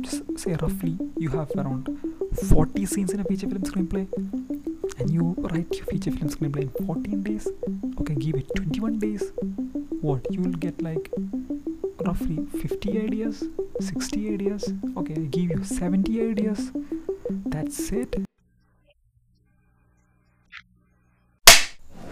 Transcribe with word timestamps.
just 0.00 0.38
say 0.38 0.52
roughly 0.62 0.96
you 1.18 1.28
have 1.30 1.50
around 1.56 1.88
40 2.48 2.86
scenes 2.86 3.12
in 3.12 3.20
a 3.20 3.24
feature 3.24 3.48
film 3.48 3.62
screenplay 3.62 4.06
and 5.00 5.10
you 5.10 5.34
write 5.38 5.74
your 5.78 5.86
feature 5.86 6.12
film 6.12 6.30
screenplay 6.30 6.62
in 6.62 6.86
14 6.86 7.22
days. 7.24 7.48
Okay 8.00 8.14
give 8.14 8.36
it 8.36 8.48
21 8.54 8.98
days. 8.98 9.32
What? 10.00 10.26
You 10.30 10.40
will 10.42 10.58
get 10.66 10.80
like 10.82 11.10
roughly 12.04 12.38
50 12.60 13.00
ideas 13.00 13.44
60 13.80 14.34
ideas. 14.34 14.72
Okay 14.96 15.14
I 15.14 15.26
give 15.36 15.50
you 15.50 15.64
70 15.64 16.30
ideas. 16.30 16.70
That's 17.46 17.90
it. 17.90 18.16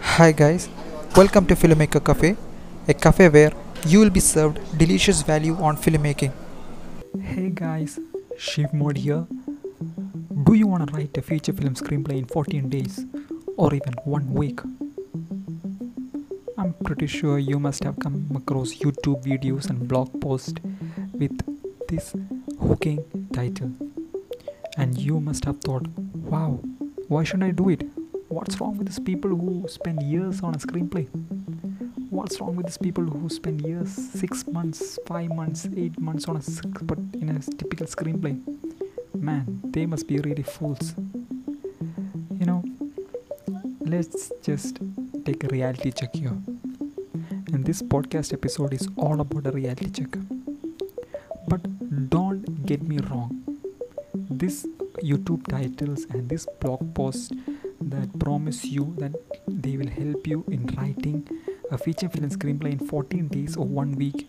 Hi 0.01 0.31
guys, 0.31 0.69
welcome 1.15 1.45
to 1.47 1.55
Filmmaker 1.55 2.03
Cafe, 2.03 2.35
a 2.87 2.93
cafe 2.93 3.29
where 3.29 3.53
you 3.85 3.99
will 3.99 4.09
be 4.09 4.19
served 4.19 4.59
delicious 4.77 5.21
value 5.21 5.55
on 5.57 5.77
filmmaking. 5.77 6.33
Hey 7.21 7.49
guys 7.49 7.99
shiv 8.37 8.73
mode 8.73 8.97
here. 8.97 9.25
Do 10.43 10.53
you 10.53 10.67
want 10.67 10.87
to 10.87 10.93
write 10.93 11.17
a 11.17 11.21
feature 11.21 11.53
film 11.53 11.75
screenplay 11.75 12.17
in 12.17 12.25
14 12.25 12.69
days 12.69 13.05
or 13.57 13.73
even 13.73 13.93
one 14.03 14.33
week? 14.33 14.59
I'm 16.57 16.73
pretty 16.83 17.07
sure 17.07 17.39
you 17.39 17.59
must 17.59 17.83
have 17.83 17.99
come 17.99 18.27
across 18.35 18.75
youtube 18.75 19.23
videos 19.23 19.69
and 19.69 19.87
blog 19.87 20.19
posts 20.19 20.59
with 21.13 21.39
this 21.87 22.15
hooking 22.59 23.03
title. 23.33 23.71
And 24.77 24.97
you 24.97 25.19
must 25.19 25.45
have 25.45 25.61
thought 25.61 25.87
wow 26.13 26.59
why 27.07 27.23
shouldn't 27.23 27.43
i 27.43 27.51
do 27.51 27.69
it? 27.69 27.83
What's 28.27 28.59
wrong 28.59 28.77
with 28.77 28.87
these 28.87 28.99
people 28.99 29.29
who 29.29 29.67
spend 29.69 30.03
years 30.03 30.41
on 30.41 30.55
a 30.55 30.57
screenplay 30.57 31.07
what's 32.25 32.41
wrong 32.41 32.55
with 32.55 32.65
these 32.65 32.79
people 32.79 33.03
who 33.03 33.29
spend 33.29 33.61
years 33.61 33.91
six 34.19 34.47
months 34.47 34.97
five 35.05 35.29
months 35.39 35.67
eight 35.77 35.99
months 35.99 36.27
on 36.27 36.37
a 36.37 36.41
but 36.81 36.97
in 37.21 37.29
a 37.29 37.39
typical 37.59 37.85
screenplay. 37.85 38.33
Man 39.13 39.59
they 39.63 39.85
must 39.85 40.07
be 40.07 40.17
really 40.17 40.41
fools. 40.41 40.95
You 42.39 42.47
know 42.47 42.63
let's 43.81 44.31
just 44.41 44.79
take 45.23 45.43
a 45.43 45.49
reality 45.49 45.91
check 45.91 46.15
here. 46.15 46.35
And 47.53 47.63
this 47.63 47.83
podcast 47.83 48.33
episode 48.33 48.73
is 48.73 48.87
all 48.97 49.21
about 49.21 49.45
a 49.45 49.51
reality 49.51 49.91
check. 49.91 50.17
But 51.47 51.61
don't 52.09 52.65
get 52.65 52.81
me 52.81 52.97
wrong. 53.07 53.29
This 54.15 54.65
youtube 55.03 55.45
titles 55.45 56.07
and 56.09 56.27
this 56.27 56.47
blog 56.59 56.81
post 56.95 57.33
that 57.81 58.17
promise 58.17 58.65
you 58.65 58.95
that 58.97 59.13
they 59.47 59.77
will 59.77 59.93
help 60.01 60.25
you 60.25 60.43
in 60.47 60.65
writing 60.77 61.27
a 61.71 61.77
feature 61.77 62.09
film 62.09 62.29
screenplay 62.29 62.71
in 62.73 62.79
14 62.79 63.27
days 63.27 63.55
or 63.57 63.65
one 63.65 63.93
week 63.93 64.27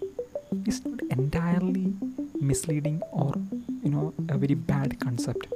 is 0.66 0.84
not 0.84 1.00
entirely 1.10 1.92
misleading 2.40 3.02
or 3.12 3.34
you 3.82 3.90
know 3.90 4.14
a 4.28 4.38
very 4.38 4.54
bad 4.54 4.98
concept. 5.00 5.46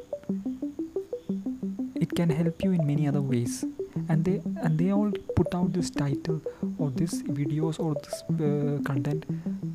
It 1.94 2.14
can 2.14 2.30
help 2.30 2.62
you 2.62 2.72
in 2.72 2.86
many 2.86 3.06
other 3.08 3.22
ways. 3.22 3.64
And 4.08 4.24
they 4.24 4.40
and 4.62 4.78
they 4.78 4.90
all 4.92 5.10
put 5.36 5.54
out 5.54 5.72
this 5.72 5.90
title 5.90 6.40
or 6.78 6.90
this 6.90 7.22
videos 7.22 7.80
or 7.80 7.94
this 7.94 8.22
uh, 8.28 8.82
content 8.84 9.24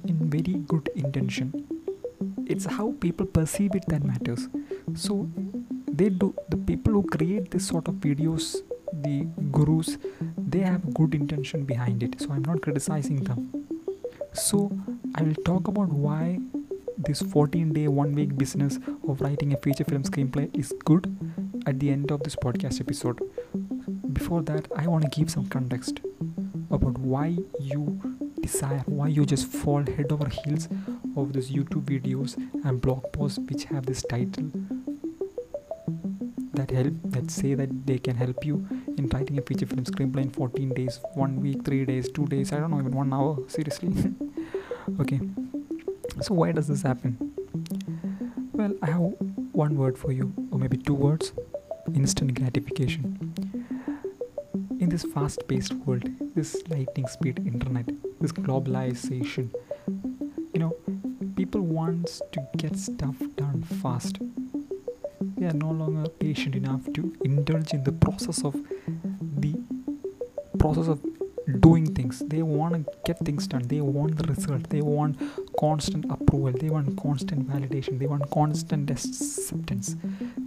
in 0.07 0.29
very 0.29 0.59
good 0.67 0.89
intention. 0.95 1.53
It's 2.45 2.65
how 2.65 2.93
people 2.99 3.25
perceive 3.25 3.75
it 3.75 3.85
that 3.87 4.03
matters. 4.03 4.47
So 4.93 5.29
they 5.91 6.09
do 6.09 6.33
the 6.49 6.57
people 6.57 6.93
who 6.93 7.03
create 7.03 7.51
this 7.51 7.67
sort 7.67 7.87
of 7.87 7.95
videos 7.95 8.55
the 9.03 9.27
gurus 9.51 9.97
they 10.47 10.59
have 10.59 10.93
good 10.93 11.15
intention 11.15 11.63
behind 11.65 12.03
it 12.03 12.19
so 12.21 12.31
i'm 12.31 12.43
not 12.43 12.61
criticizing 12.61 13.23
them. 13.23 13.65
So 14.33 14.71
i 15.15 15.21
will 15.21 15.35
talk 15.45 15.67
about 15.67 15.89
why 15.89 16.39
this 16.97 17.21
14 17.21 17.73
day 17.73 17.87
one 17.87 18.13
week 18.13 18.37
business 18.37 18.79
of 19.07 19.21
writing 19.21 19.53
a 19.53 19.57
feature 19.57 19.83
film 19.83 20.03
screenplay 20.03 20.49
is 20.57 20.73
good 20.85 21.07
at 21.65 21.79
the 21.79 21.89
end 21.89 22.11
of 22.11 22.23
this 22.23 22.35
podcast 22.35 22.79
episode. 22.79 23.19
Before 24.13 24.41
that 24.43 24.67
i 24.75 24.87
want 24.87 25.03
to 25.03 25.19
give 25.19 25.29
some 25.29 25.47
context 25.47 25.99
about 26.71 26.97
why 26.97 27.37
you 27.59 28.01
desire 28.41 28.83
why 28.85 29.07
you 29.07 29.25
just 29.25 29.47
fall 29.47 29.83
head 29.97 30.11
over 30.11 30.27
heels 30.29 30.67
of 31.17 31.33
these 31.33 31.51
youtube 31.51 31.85
videos 31.91 32.35
and 32.63 32.81
blog 32.81 33.03
posts 33.11 33.39
which 33.49 33.63
have 33.65 33.85
this 33.85 34.03
title 34.03 34.51
that 36.53 36.71
help 36.71 36.93
that 37.05 37.31
say 37.31 37.53
that 37.53 37.71
they 37.85 37.97
can 37.97 38.15
help 38.15 38.45
you 38.45 38.65
in 38.97 39.07
writing 39.09 39.37
a 39.37 39.41
feature 39.41 39.65
film 39.65 39.83
screenplay 39.83 40.23
in 40.23 40.29
14 40.29 40.69
days 40.73 40.99
one 41.13 41.41
week 41.41 41.63
three 41.65 41.85
days 41.85 42.09
two 42.09 42.25
days 42.27 42.51
i 42.53 42.57
don't 42.57 42.71
know 42.71 42.79
even 42.79 42.95
one 42.95 43.13
hour 43.13 43.37
seriously. 43.47 43.93
Okay. 44.99 45.19
So 46.21 46.33
why 46.35 46.51
does 46.51 46.67
this 46.67 46.81
happen? 46.81 47.17
Well 48.53 48.73
i 48.81 48.87
have 48.87 49.01
one 49.51 49.75
word 49.77 49.97
for 49.97 50.11
you 50.11 50.33
or 50.51 50.59
maybe 50.59 50.77
two 50.77 50.93
words. 50.93 51.33
Instant 51.93 52.33
gratification. 52.33 53.33
In 54.79 54.89
this 54.89 55.03
fast 55.03 55.47
paced 55.47 55.73
world 55.73 56.07
this 56.35 56.55
lightning 56.69 57.07
speed 57.07 57.39
internet 57.39 57.89
this 58.21 58.31
globalization 58.31 59.49
you 60.53 60.59
know 60.59 60.75
people 61.35 61.61
wants 61.61 62.21
to 62.31 62.47
get 62.57 62.77
stuff 62.77 63.15
done 63.35 63.63
fast. 63.81 64.19
They 65.37 65.47
are 65.47 65.53
no 65.53 65.71
longer 65.71 66.09
patient 66.09 66.55
enough 66.55 66.81
to 66.93 67.13
indulge 67.23 67.73
in 67.73 67.83
the 67.83 67.91
process 67.91 68.43
of 68.43 68.55
process 70.65 70.87
of 70.87 70.99
doing 71.59 71.93
things. 71.93 72.23
They 72.25 72.41
want 72.41 72.73
to 72.73 72.91
get 73.05 73.19
things 73.19 73.47
done. 73.47 73.63
They 73.67 73.81
want 73.81 74.17
the 74.17 74.27
result. 74.27 74.69
They 74.69 74.81
want 74.81 75.19
constant 75.59 76.05
approval. 76.09 76.53
They 76.59 76.69
want 76.69 76.97
constant 77.01 77.47
validation. 77.47 77.99
They 77.99 78.07
want 78.07 78.29
constant 78.31 78.89
acceptance 78.89 79.95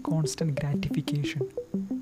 constant 0.03 0.59
gratification. 0.61 1.43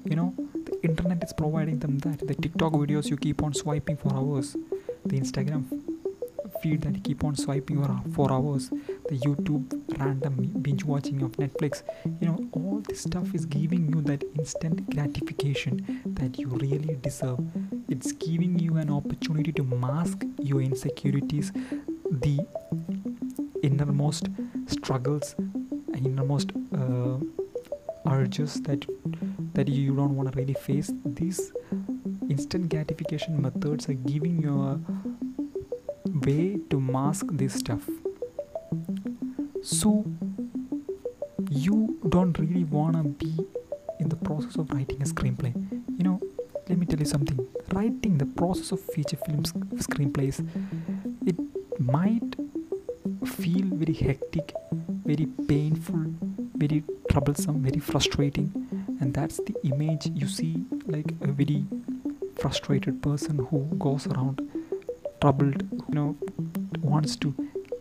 You 0.04 0.16
know 0.16 0.34
the 0.68 0.80
internet 0.82 1.22
is 1.24 1.32
providing 1.32 1.78
them 1.78 1.98
that. 1.98 2.26
The 2.26 2.34
tiktok 2.34 2.72
videos 2.72 3.10
you 3.10 3.16
keep 3.16 3.42
on 3.42 3.52
swiping 3.54 3.96
for 3.96 4.14
hours. 4.14 4.56
The 5.04 5.20
instagram 5.20 5.64
feed 6.62 6.82
that 6.82 6.94
you 6.96 7.02
keep 7.02 7.22
on 7.24 7.36
swiping 7.36 7.84
for, 7.84 8.00
for 8.14 8.32
hours. 8.32 8.70
The 9.10 9.18
youtube 9.26 9.98
random 9.98 10.34
binge 10.62 10.84
watching 10.84 11.22
of 11.22 11.32
netflix. 11.32 11.82
You 12.20 12.28
know 12.28 12.45
all 12.56 12.82
this 12.88 13.02
stuff 13.02 13.34
is 13.34 13.44
giving 13.46 13.92
you 13.94 14.02
that 14.02 14.24
instant 14.38 14.88
gratification 14.90 16.02
that 16.06 16.38
you 16.38 16.48
really 16.48 16.96
deserve. 16.96 17.40
It's 17.88 18.12
giving 18.12 18.58
you 18.58 18.76
an 18.76 18.90
opportunity 18.90 19.52
to 19.52 19.62
mask 19.62 20.24
your 20.38 20.60
insecurities 20.60 21.52
the 22.10 22.38
innermost 23.62 24.28
struggles 24.66 25.34
and 25.38 26.06
innermost 26.06 26.50
uh, 26.74 27.18
urges 28.08 28.60
that 28.62 28.86
that 29.54 29.68
you 29.68 29.94
don't 29.96 30.14
want 30.16 30.32
to 30.32 30.38
really 30.38 30.54
face. 30.54 30.92
These 31.04 31.52
instant 32.28 32.68
gratification 32.68 33.40
methods 33.40 33.88
are 33.88 33.94
giving 33.94 34.42
you 34.42 34.54
a 34.62 34.80
way 36.26 36.58
to 36.70 36.80
mask 36.80 37.26
this 37.32 37.54
stuff. 37.54 37.88
So 39.62 40.04
really 42.38 42.64
want 42.64 42.96
to 42.96 43.02
be 43.24 43.34
in 44.00 44.08
the 44.08 44.16
process 44.16 44.56
of 44.56 44.70
writing 44.70 45.00
a 45.02 45.04
screenplay. 45.04 45.54
You 45.98 46.04
know 46.04 46.20
let 46.68 46.78
me 46.78 46.86
tell 46.86 46.98
you 46.98 47.04
something. 47.06 47.38
Writing 47.72 48.18
the 48.18 48.26
process 48.26 48.72
of 48.72 48.80
feature 48.80 49.16
film 49.16 49.44
screenplays 49.76 50.46
it 51.26 51.36
might 51.80 52.36
feel 53.24 53.66
very 53.72 53.92
hectic 53.92 54.52
very 55.04 55.26
painful 55.48 56.04
very 56.56 56.82
troublesome 57.10 57.62
very 57.62 57.80
frustrating. 57.80 58.50
And 59.00 59.12
that's 59.14 59.38
the 59.38 59.54
image 59.64 60.06
you 60.14 60.26
see 60.28 60.64
like 60.86 61.10
a 61.20 61.28
very 61.28 61.64
frustrated 62.36 63.02
person 63.02 63.38
who 63.50 63.64
goes 63.78 64.06
around 64.06 64.40
troubled 65.20 65.62
you 65.88 65.94
know 65.94 66.16
wants 66.82 67.16
to 67.16 67.34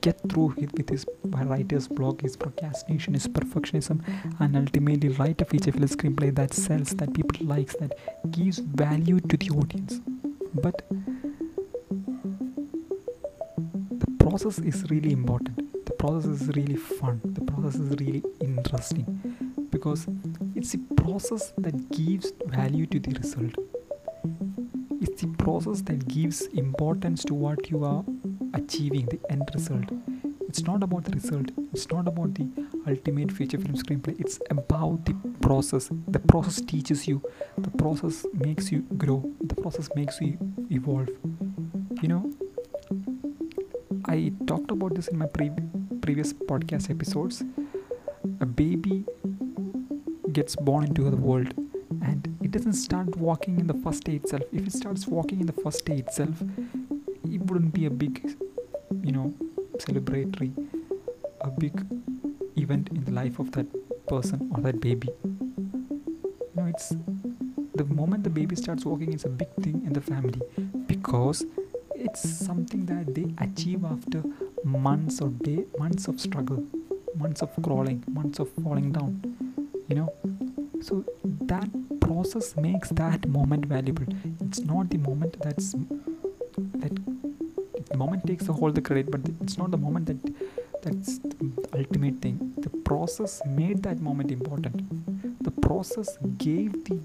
get 0.05 0.19
through 0.29 0.53
it 0.57 0.71
with 0.77 0.87
his 0.87 1.03
writer's 1.23 1.87
block. 1.87 2.21
His 2.21 2.37
procrastination 2.37 3.15
his 3.15 3.27
perfectionism 3.27 4.01
and 4.39 4.55
ultimately 4.55 5.09
write 5.09 5.41
a 5.41 5.45
feature 5.45 5.71
film 5.71 5.87
screenplay 5.87 6.33
that 6.35 6.53
sells 6.53 6.91
that 6.99 7.13
people 7.15 7.47
likes 7.47 7.75
that 7.77 7.93
gives 8.31 8.59
value 8.59 9.19
to 9.19 9.37
the 9.37 9.49
audience. 9.49 10.01
But 10.53 10.83
the 14.03 14.11
process 14.19 14.59
is 14.59 14.85
really 14.91 15.11
important. 15.11 15.85
The 15.87 15.93
process 15.93 16.41
is 16.41 16.47
really 16.55 16.75
fun. 16.75 17.19
The 17.23 17.41
process 17.41 17.75
is 17.81 17.89
really 17.99 18.23
interesting 18.41 19.05
because 19.71 20.05
it's 20.53 20.73
the 20.73 20.83
process 20.97 21.51
that 21.57 21.89
gives 21.89 22.31
value 22.45 22.85
to 22.85 22.99
the 22.99 23.17
result. 23.19 23.55
It's 25.01 25.21
the 25.21 25.29
process 25.45 25.81
that 25.81 26.07
gives 26.07 26.43
importance 26.65 27.23
to 27.25 27.33
what 27.33 27.71
you 27.71 27.83
are 27.83 28.03
achieving 28.55 29.05
the 29.05 29.19
end 29.29 29.49
result. 29.53 29.85
It's 30.47 30.63
not 30.63 30.83
about 30.83 31.05
the 31.05 31.11
result. 31.11 31.51
It's 31.73 31.89
not 31.91 32.07
about 32.07 32.33
the 32.35 32.47
ultimate 32.87 33.31
feature 33.31 33.57
film 33.57 33.75
screenplay. 33.75 34.19
It's 34.19 34.39
about 34.49 35.05
the 35.05 35.15
process. 35.41 35.89
The 36.07 36.19
process 36.19 36.61
teaches 36.61 37.07
you. 37.07 37.21
The 37.57 37.71
process 37.71 38.25
makes 38.33 38.71
you 38.71 38.81
grow. 38.97 39.29
The 39.41 39.55
process 39.55 39.89
makes 39.95 40.21
you 40.21 40.37
evolve. 40.71 41.09
You 42.01 42.07
know 42.09 42.33
i 44.07 44.31
talked 44.45 44.69
about 44.69 44.93
this 44.93 45.07
in 45.07 45.17
my 45.17 45.25
pre- 45.25 45.51
previous 46.01 46.31
podcast 46.31 46.89
episodes, 46.91 47.43
a 48.39 48.45
baby 48.45 49.03
gets 50.31 50.55
born 50.55 50.83
into 50.85 51.09
the 51.09 51.17
world 51.17 51.53
and 52.03 52.37
it 52.43 52.51
doesn't 52.51 52.73
start 52.73 53.15
walking 53.17 53.59
in 53.59 53.65
the 53.65 53.73
first 53.73 54.03
day 54.03 54.15
itself. 54.15 54.43
If 54.51 54.67
it 54.67 54.73
starts 54.73 55.07
walking 55.07 55.39
in 55.39 55.47
the 55.47 55.53
first 55.63 55.85
day 55.85 55.95
itself, 55.95 56.43
it 57.23 57.41
wouldn't 57.47 57.73
be 57.73 57.87
a 57.87 57.89
big, 57.89 58.37
you 59.05 59.11
know, 59.11 59.31
celebratory, 59.77 60.51
a 61.41 61.49
big 61.49 61.85
event 62.57 62.89
in 62.89 63.05
the 63.05 63.11
life 63.11 63.37
of 63.37 63.51
that 63.51 63.67
person 64.07 64.49
or 64.55 64.61
that 64.61 64.81
baby. 64.81 65.09
You 65.23 66.55
know, 66.55 66.65
it's 66.65 66.95
the 67.75 67.85
moment 67.85 68.23
the 68.23 68.31
baby 68.31 68.55
starts 68.55 68.83
walking, 68.83 69.13
it's 69.13 69.25
a 69.25 69.29
big 69.29 69.53
thing 69.61 69.83
in 69.85 69.93
the 69.93 70.01
family 70.01 70.41
because 70.87 71.45
it's 71.93 72.27
something 72.27 72.85
that 72.87 73.13
they 73.13 73.27
achieve 73.45 73.85
after 73.85 74.23
months 74.63 75.21
or 75.21 75.29
day 75.29 75.65
months 75.77 76.07
of 76.07 76.19
struggle 76.19 76.63
months 77.15 77.41
of 77.41 77.49
crawling 77.63 78.03
months 78.11 78.39
of 78.39 78.49
falling 78.63 78.91
down 78.91 79.13
you 79.87 79.95
know 79.95 80.11
so 80.81 81.05
that 81.23 81.69
process 82.01 82.55
makes 82.57 82.89
that 82.89 83.27
moment 83.27 83.65
valuable 83.65 84.05
it's 84.41 84.59
not 84.59 84.89
the 84.89 84.97
moment 84.97 85.39
that's 85.41 85.73
that 86.81 87.24
moment 87.97 88.25
takes 88.25 88.45
the 88.45 88.53
whole 88.53 88.71
the 88.71 88.81
credit 88.81 89.11
but 89.11 89.21
it's 89.41 89.57
not 89.57 89.71
the 89.71 89.77
moment 89.77 90.05
that 90.07 90.33
that's 90.85 91.17
the 91.17 91.51
ultimate 91.73 92.21
thing. 92.21 92.53
The 92.57 92.69
process 92.69 93.41
made 93.47 93.81
that 93.83 93.99
moment 93.99 94.31
important. 94.31 94.83
The 95.43 95.49
process 95.49 96.17
gave 96.37 96.83
the 96.85 96.95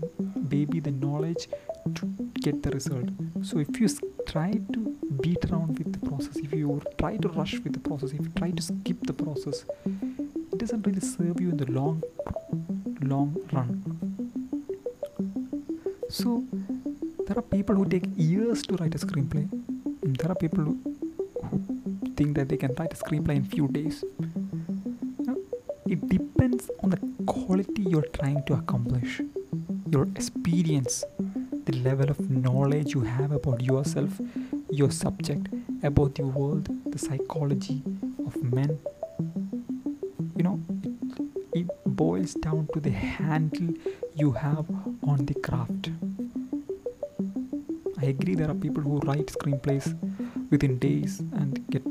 baby 0.49 0.81
the 0.81 0.91
knowledge 0.91 1.49
to 1.95 2.07
get 2.35 2.63
the 2.63 2.71
result. 2.71 3.09
So 3.43 3.59
if 3.59 3.81
you 3.81 3.89
try 4.27 4.53
to 4.75 4.81
beat 5.23 5.45
around 5.51 5.79
with 5.79 5.93
the 5.93 6.07
process 6.09 6.37
if 6.37 6.53
you 6.53 6.81
try 6.99 7.17
to 7.17 7.29
rush 7.29 7.59
with 7.61 7.73
the 7.73 7.81
process 7.81 8.13
if 8.13 8.21
you 8.21 8.33
try 8.37 8.51
to 8.51 8.63
skip 8.63 9.01
the 9.03 9.13
process 9.13 9.65
it 10.53 10.59
doesn't 10.59 10.87
really 10.87 11.01
serve 11.01 11.41
you 11.41 11.51
in 11.51 11.57
the 11.57 11.71
long 11.73 12.03
long 13.03 13.37
run. 13.53 13.83
So 16.09 16.45
there 17.27 17.39
are 17.39 17.43
people 17.43 17.75
who 17.75 17.87
take 17.87 18.05
years 18.17 18.63
to 18.63 18.77
write 18.77 18.95
a 18.95 18.99
screenplay 18.99 19.49
there 20.03 20.31
are 20.31 20.35
people 20.35 20.65
who, 20.65 20.79
think 22.17 22.37
that 22.37 22.49
they 22.49 22.57
can 22.57 22.75
write 22.79 22.93
a 22.93 22.97
screenplay 22.97 23.37
in 23.37 23.45
few 23.45 23.69
days. 23.69 24.05
It 25.87 26.09
depends 26.09 26.71
on 26.83 26.91
the 26.91 26.99
quality 27.27 27.83
you're 27.83 28.11
trying 28.13 28.45
to 28.45 28.55
accomplish. 28.55 29.21
Your 29.91 30.05
experience 30.15 31.05
the 31.65 31.77
level 31.79 32.11
of 32.11 32.31
knowledge 32.31 32.95
you 32.95 33.03
have 33.03 33.33
about 33.33 33.61
yourself 33.63 34.21
your 34.71 34.91
subject 34.91 35.49
about 35.83 36.15
the 36.15 36.23
world 36.23 36.69
the 36.87 36.99
psychology 36.99 37.83
of 38.27 38.35
men. 38.43 38.79
You 40.37 40.43
know 40.45 40.61
it, 40.83 41.61
it 41.61 41.69
boils 41.85 42.35
down 42.35 42.69
to 42.73 42.81
the 42.81 42.91
handle 42.91 43.75
you 44.15 44.33
have 44.33 44.67
on 45.07 45.27
the 45.27 45.35
craft 45.35 45.91
i 48.03 48.07
agree 48.07 48.35
there 48.35 48.51
are 48.51 48.61
people 48.67 48.83
who 48.83 48.99
write 49.01 49.27
screenplays 49.27 49.89
within 50.51 50.79
days 50.79 51.21
and 51.41 51.67
get 51.71 51.85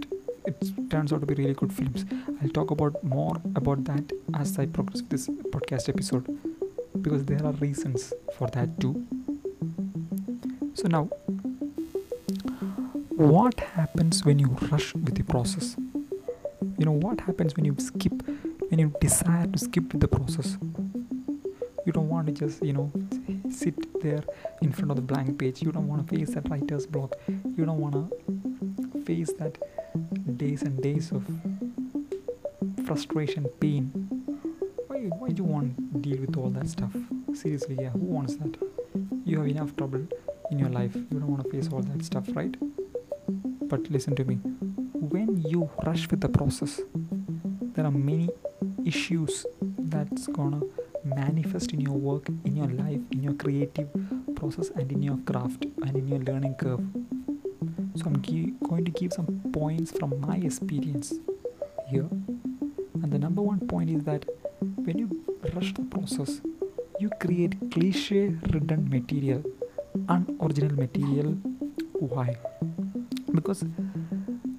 it 0.50 0.90
turns 0.90 1.14
out 1.14 1.20
to 1.22 1.28
be 1.28 1.36
really 1.36 1.54
good 1.54 1.72
films. 1.72 2.06
I'll 2.42 2.50
talk 2.50 2.72
about 2.72 3.04
more 3.04 3.36
about 3.56 3.84
that 3.86 4.12
as 4.34 4.58
i 4.58 4.66
progress 4.66 5.02
this 5.10 5.28
podcast 5.56 5.90
episode 5.90 6.26
because 7.02 7.26
there 7.26 7.46
are 7.46 7.52
reasons 7.54 8.14
for 8.38 8.48
that 8.56 8.80
too. 8.80 9.06
So 10.74 10.88
now 10.88 11.04
what 13.16 13.60
happens 13.60 14.24
when 14.26 14.40
you 14.40 14.48
rush 14.72 14.94
with 14.96 15.16
the 15.16 15.24
process? 15.24 15.76
You 16.78 16.86
know 16.86 16.98
what 17.08 17.20
happens 17.22 17.56
when 17.56 17.66
you 17.66 17.76
skip 17.78 18.14
when 18.70 18.80
you 18.80 18.94
desire 19.02 19.46
to 19.48 19.60
skip 19.60 19.92
the 19.94 20.08
process? 20.08 20.58
You 21.86 21.92
don't 21.92 22.10
want 22.10 22.28
to 22.28 22.34
just 22.34 22.64
you 22.64 22.74
know 22.74 22.92
sit 23.52 23.76
there 24.02 24.24
in 24.62 24.72
front 24.72 24.92
of 24.92 24.96
the 24.98 25.02
blank 25.02 25.38
page. 25.40 25.62
You 25.62 25.72
don't 25.72 25.88
want 25.88 26.08
to 26.08 26.16
face 26.16 26.32
that 26.36 26.50
writer's 26.50 26.86
block. 26.86 27.16
You 27.28 27.66
don't 27.66 27.80
want 27.80 27.96
to 27.96 29.02
face 29.06 29.32
that 29.40 29.58
days 30.38 30.62
and 30.62 30.82
days 30.82 31.12
of 31.12 31.26
frustration 32.86 33.46
pain. 33.60 33.92
Why 34.88 35.00
why 35.20 35.30
do 35.30 35.44
you 35.44 35.50
want 35.50 35.78
to 35.78 36.00
deal 36.00 36.20
with 36.22 36.38
all 36.38 36.50
that 36.52 36.68
stuff? 36.70 36.92
Seriously 37.34 37.78
yeah 37.80 37.90
who 37.90 38.00
wants 38.00 38.36
that? 38.38 38.58
You 39.26 39.38
have 39.40 39.48
enough 39.48 39.76
trouble 39.76 40.08
in 40.52 40.60
your 40.60 40.70
life. 40.70 40.96
You 40.96 41.20
don't 41.20 41.28
want 41.28 41.44
to 41.44 41.50
face 41.50 41.70
all 41.72 41.82
that 41.82 42.04
stuff 42.04 42.26
right? 42.36 42.56
But 43.72 43.90
listen 43.92 44.16
to 44.16 44.24
me. 44.26 44.36
When 45.16 45.42
you 45.42 45.70
rush 45.86 46.10
with 46.10 46.22
the 46.22 46.30
process 46.30 46.82
there 47.76 47.86
are 47.86 47.92
many 47.92 48.30
issues 48.86 49.46
that's 49.62 50.28
gonna 50.28 50.62
manifest 51.16 51.74
in 51.74 51.82
your 51.82 51.94
work 51.94 52.28
in 52.46 52.56
your 52.56 52.68
life 52.68 53.00
in 53.12 53.24
your 53.24 53.34
creative 53.34 53.88
process 54.36 54.70
and 54.76 54.92
in 54.92 55.02
your 55.04 55.18
craft 55.26 55.66
and 55.84 55.96
in 55.96 56.08
your 56.08 56.20
learning 56.20 56.56
curve. 56.56 56.82
So 57.96 58.06
i'm 58.06 58.22
going 58.70 58.86
to 58.86 58.92
give 58.92 59.14
some 59.14 59.42
points 59.54 59.92
from 59.92 60.20
my 60.22 60.38
experience 60.38 61.14
here. 61.88 62.08
And 63.02 63.12
the 63.12 63.20
number 63.20 63.42
one 63.42 63.68
point 63.68 63.90
is 63.90 64.04
that 64.04 64.26
when 64.86 64.98
you 64.98 65.26
rush 65.54 65.74
the 65.74 65.84
process 65.84 66.42
you 67.00 67.10
create 67.20 67.56
cliche 67.72 68.36
ridden 68.54 68.90
material 68.90 69.44
unoriginal 70.08 70.76
material. 70.76 71.32
Why? 71.94 72.38
Because 73.34 73.64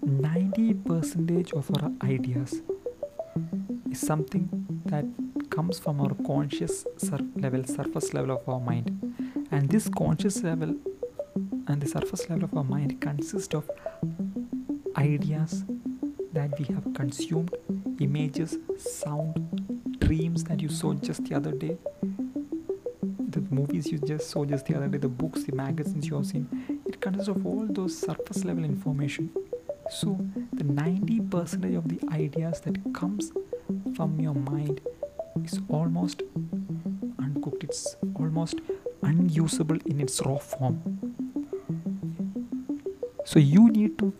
90 0.02 0.74
percentage 0.74 1.52
of 1.52 1.70
our 1.76 1.90
ideas 2.02 2.62
is 3.90 4.00
something 4.00 4.48
that 4.86 5.04
comes 5.70 5.78
from 5.78 6.00
our 6.00 6.14
conscious 6.26 6.84
sur- 6.96 7.28
level 7.36 7.62
surface 7.64 8.12
level 8.12 8.32
of 8.32 8.48
our 8.48 8.58
mind. 8.58 8.90
And 9.52 9.68
this 9.68 9.88
conscious 9.88 10.42
level 10.42 10.74
and 11.68 11.80
the 11.80 11.86
surface 11.86 12.28
level 12.28 12.42
of 12.42 12.56
our 12.56 12.64
mind 12.64 13.00
consists 13.00 13.54
of 13.54 13.70
ideas 14.96 15.64
that 16.32 16.58
we 16.58 16.64
have 16.74 16.92
consumed 16.92 17.54
images 18.00 18.58
sound 18.78 19.36
dreams 20.00 20.42
that 20.42 20.60
you 20.60 20.68
saw 20.68 20.92
just 20.94 21.24
the 21.26 21.36
other 21.36 21.52
day 21.52 21.76
the 23.28 23.40
movies 23.50 23.92
you 23.92 23.98
just 23.98 24.28
saw 24.28 24.44
just 24.44 24.66
the 24.66 24.76
other 24.76 24.88
day 24.88 24.98
the 24.98 25.08
books 25.08 25.44
the 25.44 25.54
magazines 25.54 26.08
you 26.08 26.16
have 26.16 26.26
seen. 26.26 26.48
It 26.84 27.00
consists 27.00 27.28
of 27.28 27.46
all 27.46 27.64
those 27.70 27.96
surface 27.96 28.44
level 28.44 28.64
information. 28.64 29.30
So 29.88 30.18
the 30.52 30.64
90 30.64 31.20
percentage 31.20 31.74
of 31.76 31.88
the 31.88 32.00
ideas 32.10 32.60
that 32.62 32.76
comes 32.92 33.30
from 33.94 34.18
your 34.18 34.34
mind 34.34 34.80
is 35.44 35.60
almost 35.68 36.22
uncooked. 37.18 37.64
It's 37.64 37.96
almost 38.14 38.60
unusable 39.02 39.78
in 39.86 40.00
its 40.00 40.20
raw 40.24 40.38
form. 40.38 40.82
So 43.24 43.38
you 43.38 43.70
need 43.70 43.98
to 43.98 44.12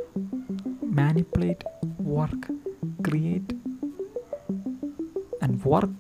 manipulate 0.83 1.64
work 1.99 2.50
create 3.02 3.52
and 5.40 5.64
work 5.64 5.90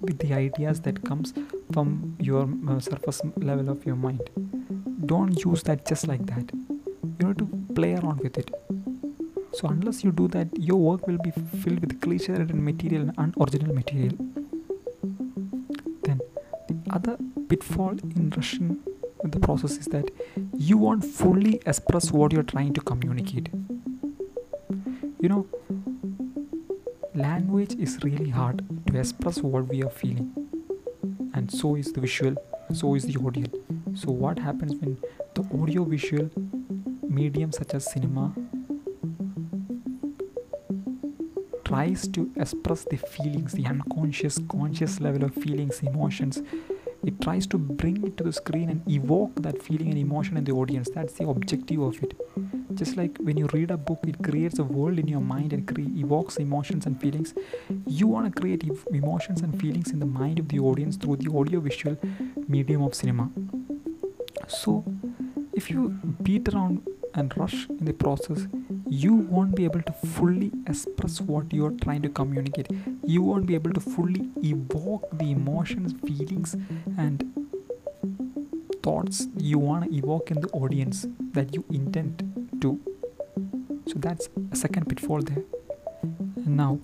with 0.00 0.18
the 0.18 0.32
ideas 0.34 0.80
that 0.80 1.02
comes 1.04 1.32
from 1.72 2.16
your 2.20 2.48
uh, 2.68 2.78
surface 2.78 3.20
level 3.36 3.68
of 3.70 3.84
your 3.84 3.96
mind. 3.96 4.22
Don't 5.06 5.44
use 5.44 5.62
that 5.64 5.86
just 5.86 6.06
like 6.06 6.24
that. 6.26 6.50
You 7.18 7.28
need 7.28 7.38
to 7.38 7.48
play 7.74 7.94
around 7.94 8.20
with 8.20 8.38
it. 8.38 8.50
So 9.52 9.68
unless 9.68 10.02
you 10.04 10.12
do 10.12 10.28
that 10.28 10.48
your 10.58 10.78
work 10.78 11.06
will 11.06 11.18
be 11.18 11.30
filled 11.62 11.80
with 11.80 12.00
cliche 12.00 12.32
ridden 12.32 12.64
material 12.64 13.10
and 13.18 13.34
unoriginal 13.36 13.74
material 13.74 14.14
other 16.94 17.18
pitfall 17.48 17.96
in 18.16 18.32
rushing 18.36 18.78
the 19.24 19.40
process 19.40 19.78
is 19.78 19.86
that 19.86 20.10
you 20.56 20.76
won't 20.76 21.04
fully 21.04 21.60
express 21.66 22.12
what 22.12 22.32
you're 22.32 22.42
trying 22.42 22.72
to 22.74 22.80
communicate. 22.80 23.48
You 25.20 25.28
know 25.28 25.46
language 27.14 27.74
is 27.78 27.98
really 28.02 28.28
hard 28.28 28.62
to 28.86 28.98
express 28.98 29.40
what 29.42 29.68
we 29.68 29.82
are 29.82 29.90
feeling. 29.90 30.32
And 31.32 31.50
so 31.50 31.76
is 31.76 31.92
the 31.92 32.00
visual 32.00 32.36
so 32.72 32.94
is 32.94 33.04
the 33.04 33.18
audio. 33.24 33.46
So 33.94 34.10
what 34.10 34.38
happens 34.38 34.74
when 34.74 34.98
the 35.34 35.42
audio 35.62 35.84
visual 35.84 36.30
medium 37.02 37.52
such 37.52 37.74
as 37.74 37.90
cinema 37.90 38.34
tries 41.64 42.06
to 42.08 42.30
express 42.36 42.84
the 42.84 42.96
feelings 42.96 43.52
the 43.52 43.66
unconscious 43.66 44.38
conscious 44.48 45.00
level 45.00 45.24
of 45.24 45.34
feelings 45.34 45.80
emotions 45.80 46.42
it 47.04 47.20
tries 47.20 47.46
to 47.48 47.58
bring 47.58 48.04
it 48.06 48.16
to 48.16 48.24
the 48.24 48.32
screen 48.32 48.70
and 48.70 48.82
evoke 48.88 49.34
that 49.42 49.62
feeling 49.62 49.88
and 49.90 49.98
emotion 49.98 50.36
in 50.36 50.44
the 50.44 50.52
audience. 50.52 50.88
That's 50.94 51.14
the 51.14 51.28
objective 51.28 51.80
of 51.80 52.02
it. 52.02 52.14
Just 52.74 52.96
like 52.96 53.18
when 53.18 53.36
you 53.36 53.48
read 53.52 53.70
a 53.70 53.76
book 53.76 54.00
it 54.06 54.22
creates 54.22 54.58
a 54.58 54.64
world 54.64 54.98
in 54.98 55.08
your 55.08 55.20
mind 55.20 55.52
and 55.52 55.66
cre- 55.66 55.92
evokes 56.04 56.36
emotions 56.36 56.86
and 56.86 57.00
feelings. 57.00 57.34
You 57.86 58.06
want 58.06 58.34
to 58.34 58.40
create 58.40 58.64
ev- 58.68 58.86
emotions 58.92 59.42
and 59.42 59.58
feelings 59.60 59.90
in 59.90 60.00
the 60.00 60.06
mind 60.06 60.38
of 60.38 60.48
the 60.48 60.58
audience 60.58 60.96
through 60.96 61.16
the 61.16 61.30
audio 61.36 61.60
visual 61.60 61.96
medium 62.48 62.82
of 62.82 62.94
cinema. 62.94 63.30
So 64.48 64.84
if 65.52 65.70
you 65.70 65.88
beat 66.22 66.48
around 66.48 66.82
and 67.14 67.36
rush 67.36 67.68
in 67.68 67.84
the 67.84 67.92
process, 67.92 68.46
you 68.88 69.14
won't 69.14 69.54
be 69.54 69.64
able 69.64 69.82
to 69.82 69.92
fully 69.92 70.50
express 70.66 71.20
what 71.20 71.52
you're 71.52 71.70
trying 71.82 72.02
to 72.02 72.08
communicate. 72.08 72.68
You 73.06 73.22
won't 73.22 73.46
be 73.46 73.54
able 73.54 73.72
to 73.72 73.80
fully 73.80 74.28
evoke 74.42 75.08
the 75.18 75.30
emotions, 75.30 75.94
feelings, 76.06 76.56
and 76.96 77.48
thoughts 78.82 79.28
you 79.36 79.58
want 79.58 79.84
to 79.84 79.96
evoke 79.96 80.30
in 80.30 80.40
the 80.40 80.48
audience 80.48 81.06
that 81.32 81.54
you 81.54 81.64
intend 81.70 82.22
to. 82.60 82.80
So 83.86 83.94
that's 83.96 84.28
a 84.52 84.56
second 84.56 84.88
pitfall 84.88 85.22
there. 85.22 85.44
And 86.02 86.56
now, 86.56 86.78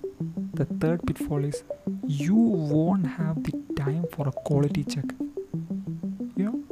the 0.53 0.65
third 0.65 1.05
pitfall 1.05 1.43
is 1.43 1.63
you 2.05 2.35
won't 2.35 3.07
have 3.07 3.43
the 3.43 3.53
time 3.75 4.05
for 4.11 4.27
a 4.27 4.31
quality 4.31 4.83
check. 4.83 5.05
You 6.35 6.45
know, 6.45 6.63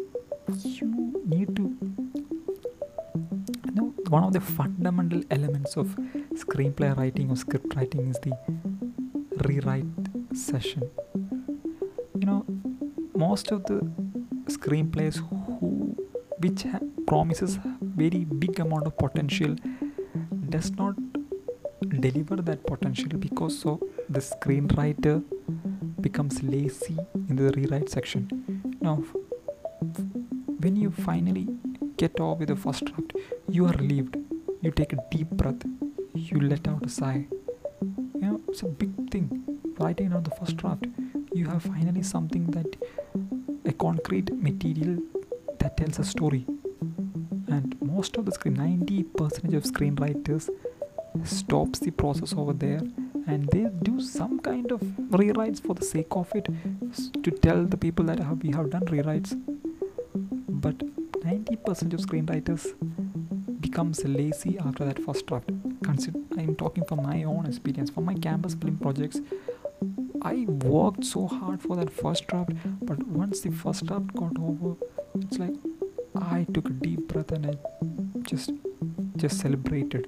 you 0.63 1.23
need 1.25 1.55
to 1.55 1.75
one 4.09 4.23
of 4.23 4.33
the 4.33 4.41
fundamental 4.41 5.21
elements 5.29 5.77
of 5.77 5.95
screenplay 6.33 6.97
writing 6.97 7.29
or 7.29 7.35
script 7.35 7.75
writing 7.75 8.07
is 8.07 8.17
the 8.23 8.35
rewrite 9.47 9.85
session. 10.33 10.83
You 12.19 12.25
know, 12.25 12.45
most 13.15 13.51
of 13.51 13.65
the 13.65 13.79
screenplays 14.45 15.17
who 15.17 15.95
which 16.39 16.63
ha- 16.63 16.79
promises 17.05 17.59
very 17.81 18.23
big 18.25 18.59
amount 18.59 18.85
of 18.87 18.97
potential 18.97 19.55
does 20.49 20.71
not 20.71 20.95
deliver 21.99 22.37
that 22.37 22.65
potential 22.65 23.09
because 23.17 23.59
so 23.59 23.79
the 24.09 24.19
screenwriter 24.19 25.23
becomes 26.01 26.41
lazy 26.43 26.97
in 27.29 27.35
the 27.35 27.51
rewrite 27.51 27.89
section. 27.89 28.27
Now 28.81 29.03
when 30.59 30.75
you 30.75 30.91
finally 30.91 31.47
get 31.97 32.19
off 32.19 32.39
with 32.39 32.49
the 32.49 32.55
first 32.55 32.85
draft 32.85 33.13
you 33.49 33.65
are 33.65 33.73
relieved. 33.73 34.17
You 34.61 34.71
take 34.71 34.93
a 34.93 34.97
deep 35.09 35.29
breath. 35.31 35.63
You 36.13 36.39
let 36.41 36.67
out 36.67 36.85
a 36.85 36.89
sigh 36.89 37.27
it's 38.59 38.63
a 38.63 38.67
big 38.67 39.09
thing. 39.09 39.27
Writing 39.79 40.09
down 40.09 40.23
the 40.23 40.31
first 40.31 40.57
draft 40.57 40.85
you 41.31 41.45
have 41.47 41.63
finally 41.63 42.03
something 42.03 42.45
that 42.47 42.75
a 43.65 43.71
concrete 43.71 44.33
material 44.33 44.97
that 45.59 45.77
tells 45.77 45.97
a 45.97 46.03
story. 46.03 46.45
And 47.47 47.77
most 47.81 48.17
of 48.17 48.25
the 48.25 48.33
screen 48.33 48.55
90 48.55 49.03
percentage 49.03 49.53
of 49.53 49.63
screenwriters 49.63 50.49
stops 51.23 51.79
the 51.79 51.91
process 51.91 52.33
over 52.33 52.51
there 52.51 52.81
and 53.27 53.47
they 53.53 53.67
do 53.83 54.01
some 54.01 54.39
kind 54.39 54.73
of 54.73 54.81
rewrites 55.21 55.61
for 55.65 55.73
the 55.73 55.85
sake 55.85 56.11
of 56.11 56.29
it 56.35 56.49
to 57.23 57.31
tell 57.31 57.63
the 57.63 57.77
people 57.77 58.03
that 58.05 58.19
have, 58.19 58.43
we 58.43 58.51
have 58.51 58.71
done 58.71 58.85
rewrites. 58.87 59.39
But 60.49 60.79
90% 60.79 61.93
of 61.93 62.01
screenwriters 62.01 62.73
becomes 63.61 64.03
lazy 64.03 64.57
after 64.59 64.83
that 64.83 64.99
first 64.99 65.25
draft 65.27 65.49
Consider, 65.89 66.19
i'm 66.37 66.55
talking 66.55 66.83
from 66.89 67.01
my 67.01 67.23
own 67.23 67.47
experience 67.47 67.89
from 67.89 68.05
my 68.05 68.13
campus 68.13 68.53
film 68.53 68.77
projects. 68.77 69.19
I 70.21 70.45
worked 70.47 71.03
so 71.03 71.25
hard 71.25 71.61
for 71.63 71.75
that 71.77 71.89
first 71.89 72.27
draft 72.27 72.51
but 72.89 72.99
once 73.07 73.41
the 73.41 73.49
first 73.49 73.87
draft 73.87 74.13
got 74.13 74.37
over 74.39 74.75
it's 75.19 75.39
like 75.39 75.55
i 76.37 76.45
took 76.53 76.69
a 76.69 76.75
deep 76.85 77.07
breath 77.07 77.31
and 77.31 77.47
i 77.47 77.53
just 78.21 78.51
just 79.17 79.39
celebrated. 79.39 80.07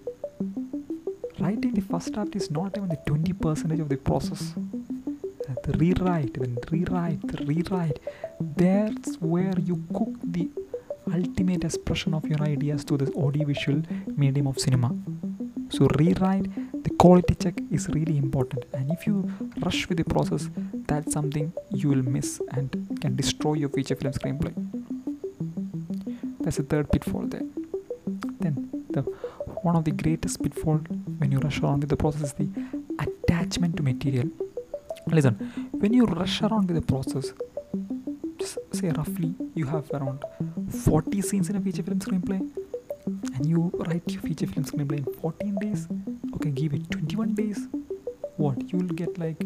Writing 1.39 1.73
the 1.73 1.81
first 1.81 2.13
draft 2.13 2.35
is 2.35 2.51
not 2.51 2.77
even 2.77 2.89
the 2.89 2.99
20 3.07 3.33
percentage 3.33 3.79
of 3.79 3.89
the 3.89 3.97
process. 3.97 4.53
Uh, 5.49 5.55
the 5.63 5.75
rewrite 5.79 6.35
then 6.35 6.57
rewrite 6.71 7.21
the 7.27 7.43
rewrite 7.45 7.99
that's 8.55 9.15
where 9.15 9.53
you 9.69 9.83
cook 9.95 10.13
the 10.23 10.47
ultimate 11.11 11.63
expression 11.63 12.13
of 12.13 12.23
your 12.27 12.41
ideas 12.43 12.85
to 12.85 12.97
the 12.97 13.11
audiovisual 13.13 13.81
medium 14.15 14.45
of 14.47 14.59
cinema 14.59 14.91
so 15.71 15.87
rewrite 15.99 16.47
the 16.83 16.89
quality 17.01 17.35
check 17.35 17.55
is 17.71 17.87
really 17.89 18.17
important. 18.17 18.65
And 18.73 18.91
if 18.91 19.07
you 19.07 19.31
rush 19.65 19.87
with 19.87 19.97
the 19.97 20.03
process 20.03 20.49
that's 20.87 21.13
something 21.13 21.53
you 21.69 21.89
will 21.89 22.03
miss 22.03 22.41
and 22.51 22.69
can 23.01 23.15
destroy 23.15 23.53
your 23.53 23.69
feature 23.69 23.95
film 23.95 24.13
screenplay. 24.13 24.53
That's 26.41 26.57
the 26.57 26.63
third 26.63 26.91
pitfall 26.91 27.25
there. 27.27 27.47
Then 28.39 28.69
the 28.89 29.01
one 29.69 29.75
of 29.75 29.85
the 29.85 29.91
greatest 29.91 30.41
pitfall 30.43 30.79
when 31.19 31.31
you 31.31 31.39
rush 31.39 31.59
around 31.61 31.81
with 31.81 31.89
the 31.89 31.97
process 31.97 32.23
is 32.23 32.33
the 32.33 32.49
attachment 32.99 33.77
to 33.77 33.83
material. 33.83 34.29
Listen 35.07 35.35
when 35.71 35.93
you 35.93 36.05
rush 36.05 36.41
around 36.41 36.67
with 36.69 36.77
the 36.81 36.87
process 36.93 37.33
say 38.71 38.89
roughly 38.89 39.33
you 39.53 39.65
have 39.65 39.89
around 39.91 40.23
40 40.69 41.21
scenes 41.21 41.49
in 41.49 41.55
a 41.55 41.61
feature 41.61 41.83
film 41.83 41.99
screenplay 41.99 42.41
and 43.35 43.45
you 43.45 43.71
write 43.85 44.11
your 44.11 44.21
feature 44.21 44.47
film 44.47 44.65
screenplay 44.65 44.99
in 44.99 45.13
14 45.21 45.55
days? 45.61 45.87
Okay 46.35 46.51
give 46.51 46.73
it 46.73 46.89
21 46.91 47.33
days. 47.35 47.67
What? 48.37 48.71
You 48.71 48.79
will 48.79 48.95
get 49.01 49.17
like 49.17 49.41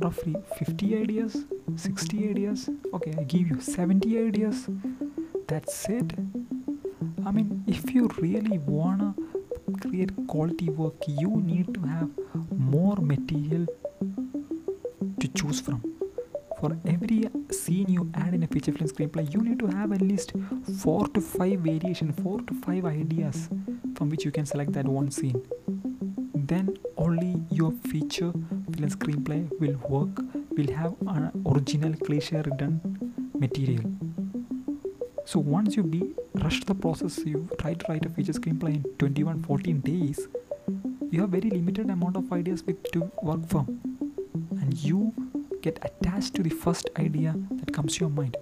roughly 0.00 0.34
50 0.58 0.96
ideas 0.96 1.44
60 1.76 2.28
ideas. 2.30 2.68
Okay 2.94 3.14
i 3.18 3.22
give 3.24 3.48
you 3.48 3.60
70 3.60 4.18
ideas. 4.18 4.68
That's 5.48 5.88
it. 5.88 6.12
I 7.24 7.30
mean 7.30 7.64
if 7.66 7.94
you 7.94 8.08
really 8.18 8.58
wanna 8.58 9.14
create 9.80 10.10
quality 10.26 10.68
work 10.70 10.94
you 11.06 11.30
need 11.40 11.72
to 11.74 11.80
have 11.80 12.10
more 12.58 12.96
material 12.96 13.66
to 15.20 15.28
choose 15.28 15.60
from 15.60 15.91
for 16.62 16.78
every 16.86 17.28
scene 17.50 17.88
you 17.88 18.08
add 18.14 18.34
in 18.34 18.44
a 18.44 18.46
feature 18.46 18.72
film 18.74 18.88
screenplay 18.88 19.22
you 19.34 19.40
need 19.46 19.58
to 19.62 19.66
have 19.76 19.92
at 19.96 20.02
least 20.10 20.32
four 20.82 21.08
to 21.08 21.20
five 21.20 21.58
variation 21.68 22.12
four 22.18 22.40
to 22.42 22.54
five 22.66 22.84
ideas 22.90 23.48
from 23.96 24.08
which 24.10 24.24
you 24.24 24.30
can 24.36 24.46
select 24.46 24.72
that 24.72 24.86
one 24.86 25.10
scene. 25.10 25.40
Then 26.50 26.76
only 26.96 27.32
your 27.50 27.72
feature 27.88 28.30
film 28.76 28.90
screenplay 28.96 29.40
will 29.58 29.76
work. 29.94 30.22
Will 30.56 30.72
have 30.74 30.94
an 31.14 31.32
original 31.46 31.94
cliche 32.04 32.36
written 32.36 32.80
material. 33.34 33.82
So 35.24 35.40
once 35.40 35.74
you 35.74 35.82
be 35.82 36.14
rush 36.44 36.60
the 36.70 36.76
process 36.76 37.18
you 37.32 37.48
try 37.58 37.74
to 37.74 37.84
write 37.88 38.06
a 38.06 38.10
feature 38.10 38.34
screenplay 38.40 38.74
in 38.76 38.84
21 38.98 39.42
14 39.42 39.80
days 39.80 40.28
you 41.10 41.22
have 41.22 41.30
very 41.30 41.50
limited 41.50 41.90
amount 41.90 42.16
of 42.16 42.32
ideas 42.32 42.64
with 42.64 42.80
to 42.92 43.10
work 43.20 43.48
from. 43.48 43.66
And 44.60 44.78
you 44.78 45.12
get 45.62 45.78
attached 45.82 46.34
to 46.34 46.42
the 46.42 46.50
first 46.50 46.90
idea 46.98 47.34
that 47.52 47.72
comes 47.72 47.94
to 47.94 48.00
your 48.00 48.10
mind. 48.10 48.36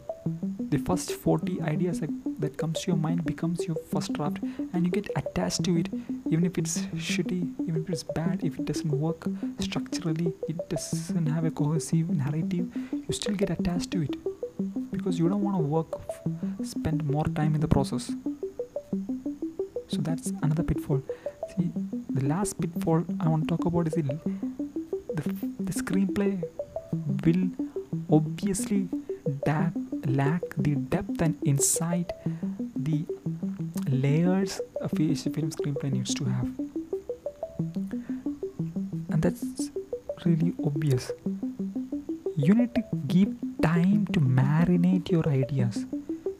The 0.70 0.78
first 0.78 1.12
40 1.12 1.60
ideas 1.62 2.00
that, 2.00 2.56
comes 2.56 2.80
to 2.80 2.86
your 2.88 2.96
mind 2.96 3.24
becomes 3.24 3.66
your 3.66 3.76
first 3.90 4.12
draft 4.14 4.38
and 4.72 4.84
you 4.84 4.90
get 4.90 5.08
attached 5.16 5.62
to 5.64 5.76
it 5.76 5.88
even 6.30 6.44
if 6.44 6.56
it's 6.58 6.78
shitty 7.08 7.42
even 7.66 7.82
if 7.82 7.90
it's 7.90 8.02
bad 8.02 8.42
if 8.42 8.58
it 8.58 8.64
doesn't 8.64 8.90
work 8.90 9.26
structurally 9.58 10.32
it 10.48 10.68
doesn't 10.68 11.26
have 11.26 11.44
a 11.44 11.50
cohesive 11.50 12.08
narrative 12.10 12.66
you 12.92 13.12
still 13.12 13.34
get 13.34 13.50
attached 13.50 13.90
to 13.90 14.02
it. 14.02 14.16
Because 14.90 15.18
you 15.18 15.28
don't 15.28 15.42
want 15.42 15.56
to 15.56 15.62
work 15.62 16.00
spend 16.62 17.04
more 17.04 17.24
time 17.24 17.54
in 17.54 17.60
the 17.60 17.68
process. 17.68 18.12
So 19.88 19.98
that's 20.00 20.28
another 20.42 20.62
pitfall. 20.62 21.02
See 21.56 21.70
the 22.10 22.24
last 22.26 22.60
pitfall 22.60 23.04
i 23.20 23.28
want 23.28 23.42
to 23.44 23.48
talk 23.48 23.64
about 23.66 23.86
is 23.86 23.94
the, 23.94 24.02
the, 25.14 25.22
the 25.60 25.72
screenplay 25.72 26.42
will 27.24 27.50
obviously 28.10 28.88
lack 30.06 30.42
the 30.56 30.74
depth 30.74 31.20
and 31.22 31.36
insight 31.44 32.12
the 32.76 33.06
layers 33.88 34.60
a 34.80 34.88
film 34.88 35.50
screenplay 35.50 35.92
needs 35.92 36.14
to 36.14 36.24
have. 36.24 36.48
And 39.10 39.22
that's 39.22 39.70
really 40.24 40.52
obvious. 40.64 41.12
You 42.36 42.54
need 42.54 42.74
to 42.74 42.82
give 43.06 43.34
time 43.62 44.06
to 44.12 44.20
marinate 44.20 45.10
your 45.10 45.28
ideas. 45.28 45.86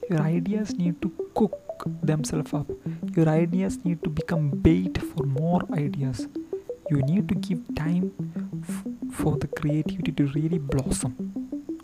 Your 0.09 0.21
ideas 0.21 0.75
need 0.75 1.01
to 1.03 1.13
cook 1.35 1.85
themselves 2.03 2.55
up. 2.55 2.71
Your 3.17 3.29
ideas 3.29 3.85
need 3.85 4.03
to 4.03 4.11
become 4.11 4.51
bait 4.51 4.99
for 5.03 5.25
more 5.25 5.63
ideas. 5.73 6.27
You 6.91 7.03
need 7.03 7.29
to 7.29 7.35
give 7.35 7.61
time 7.77 8.13
to 10.21 10.27
really 10.39 10.59
blossom. 10.59 11.13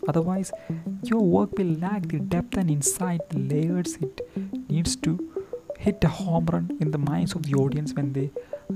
Otherwise 0.07 0.51
your 1.03 1.21
work 1.35 1.57
will 1.57 1.73
lack 1.85 2.03
the 2.13 2.19
depth 2.33 2.57
and 2.57 2.69
insight 2.75 3.21
the 3.29 3.39
layers 3.53 3.95
it 4.05 4.21
needs 4.69 4.95
to 5.05 5.11
hit 5.85 6.03
a 6.09 6.11
home 6.19 6.45
run 6.53 6.65
in 6.79 6.91
the 6.91 7.01
minds 7.09 7.33
of 7.37 7.41
the 7.47 7.55
audience 7.63 7.93
when 7.97 8.13
they 8.13 8.29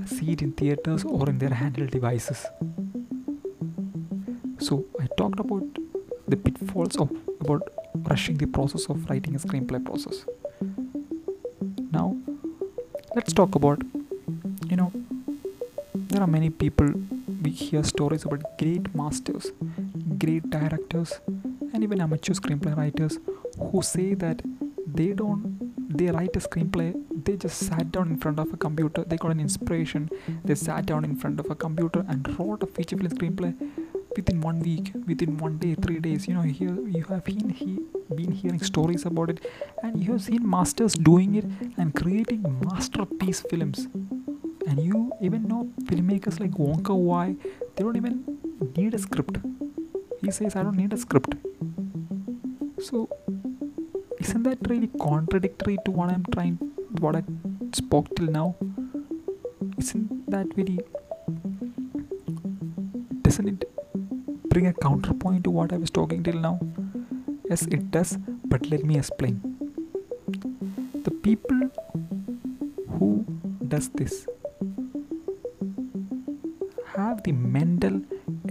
see 0.06 0.32
it 0.32 0.42
in 0.42 0.52
theaters 0.52 1.04
or 1.04 1.28
in 1.28 1.38
their 1.38 1.54
handheld 1.60 1.90
devices. 1.90 2.44
So 4.66 4.84
i 5.04 5.06
talked 5.20 5.40
about 5.46 5.80
the 6.32 6.38
pitfalls 6.44 6.96
of 7.04 7.10
about 7.40 7.62
rushing 8.10 8.36
the 8.42 8.50
process 8.58 8.86
of 8.92 9.08
writing 9.08 9.34
a 9.40 9.40
screenplay 9.46 9.84
process. 9.88 10.24
Now 11.96 12.06
let's 13.16 13.32
talk 13.40 13.54
about 13.62 13.82
you 14.70 14.76
know 14.82 14.92
there 15.94 16.22
are 16.26 16.32
many 16.38 16.50
people 16.50 16.94
we 17.44 17.50
hear 17.50 17.82
stories 17.92 18.24
about 18.24 18.42
great 18.60 18.94
masters 19.00 19.52
great 20.24 20.48
directors 20.50 21.20
and 21.72 21.82
even 21.86 22.00
amateur 22.06 22.34
screenplay 22.40 22.74
writers 22.76 23.18
who 23.58 23.82
say 23.82 24.08
that 24.14 24.42
they 24.98 25.10
don't 25.20 25.42
they 25.98 26.10
write 26.16 26.36
a 26.40 26.42
screenplay 26.48 26.90
they 27.24 27.36
just 27.36 27.58
sat 27.68 27.90
down 27.92 28.08
in 28.12 28.18
front 28.24 28.38
of 28.38 28.52
a 28.52 28.58
computer 28.66 29.04
they 29.04 29.16
got 29.24 29.32
an 29.36 29.40
inspiration 29.40 30.08
they 30.44 30.54
sat 30.54 30.86
down 30.86 31.04
in 31.04 31.16
front 31.16 31.40
of 31.40 31.50
a 31.50 31.54
computer 31.54 32.04
and 32.08 32.38
wrote 32.38 32.62
a 32.62 32.70
feature 32.76 32.96
film 32.96 33.10
screenplay 33.16 33.52
within 34.16 34.40
one 34.40 34.60
week 34.60 34.92
within 35.06 35.36
one 35.38 35.58
day 35.58 35.74
three 35.74 35.98
days. 35.98 36.28
You 36.28 36.34
know 36.34 36.42
here 36.42 36.76
you 36.96 37.04
have 37.04 37.24
been 37.24 37.48
he 37.50 37.78
been 38.14 38.32
hearing 38.32 38.62
stories 38.62 39.06
about 39.06 39.30
it 39.30 39.40
and 39.82 40.02
you 40.04 40.12
have 40.12 40.22
seen 40.22 40.48
masters 40.48 40.94
doing 40.94 41.34
it 41.34 41.46
and 41.78 41.94
creating 41.94 42.42
masterpiece 42.64 43.40
films 43.50 43.88
and 44.66 44.80
you 44.80 45.10
even 45.20 45.46
know 45.48 45.68
filmmakers 45.84 46.38
like 46.40 46.58
Wong 46.58 46.82
Kar-wai 46.82 47.34
they 47.74 47.82
don't 47.82 47.96
even 47.96 48.24
need 48.76 48.94
a 48.94 48.98
script. 48.98 49.38
He 50.20 50.30
says 50.30 50.54
I 50.56 50.62
don't 50.62 50.76
need 50.76 50.92
a 50.92 50.96
script. 50.96 51.34
So 52.80 53.08
isn't 54.20 54.42
that 54.44 54.58
really 54.68 54.88
contradictory 55.00 55.78
to 55.84 55.90
what 55.90 56.10
I'm 56.10 56.24
trying 56.32 56.56
what 57.00 57.16
I 57.16 57.22
spoke 57.74 58.14
till 58.16 58.26
now? 58.26 58.54
Isn't 59.78 60.30
that 60.30 60.46
really, 60.56 60.80
doesn't 63.22 63.48
it 63.48 63.64
bring 64.48 64.66
a 64.66 64.72
counterpoint 64.74 65.44
to 65.44 65.50
what 65.50 65.72
I 65.72 65.76
was 65.78 65.90
talking 65.90 66.22
till 66.22 66.38
now? 66.38 66.60
Yes 67.48 67.62
it 67.62 67.90
does 67.90 68.18
but 68.44 68.70
let 68.70 68.84
me 68.84 68.98
explain. 68.98 69.40
The 71.04 71.10
people 71.10 71.70
who 72.98 73.24
does 73.66 73.88
this 73.88 74.26
the 77.24 77.32
mental 77.32 78.00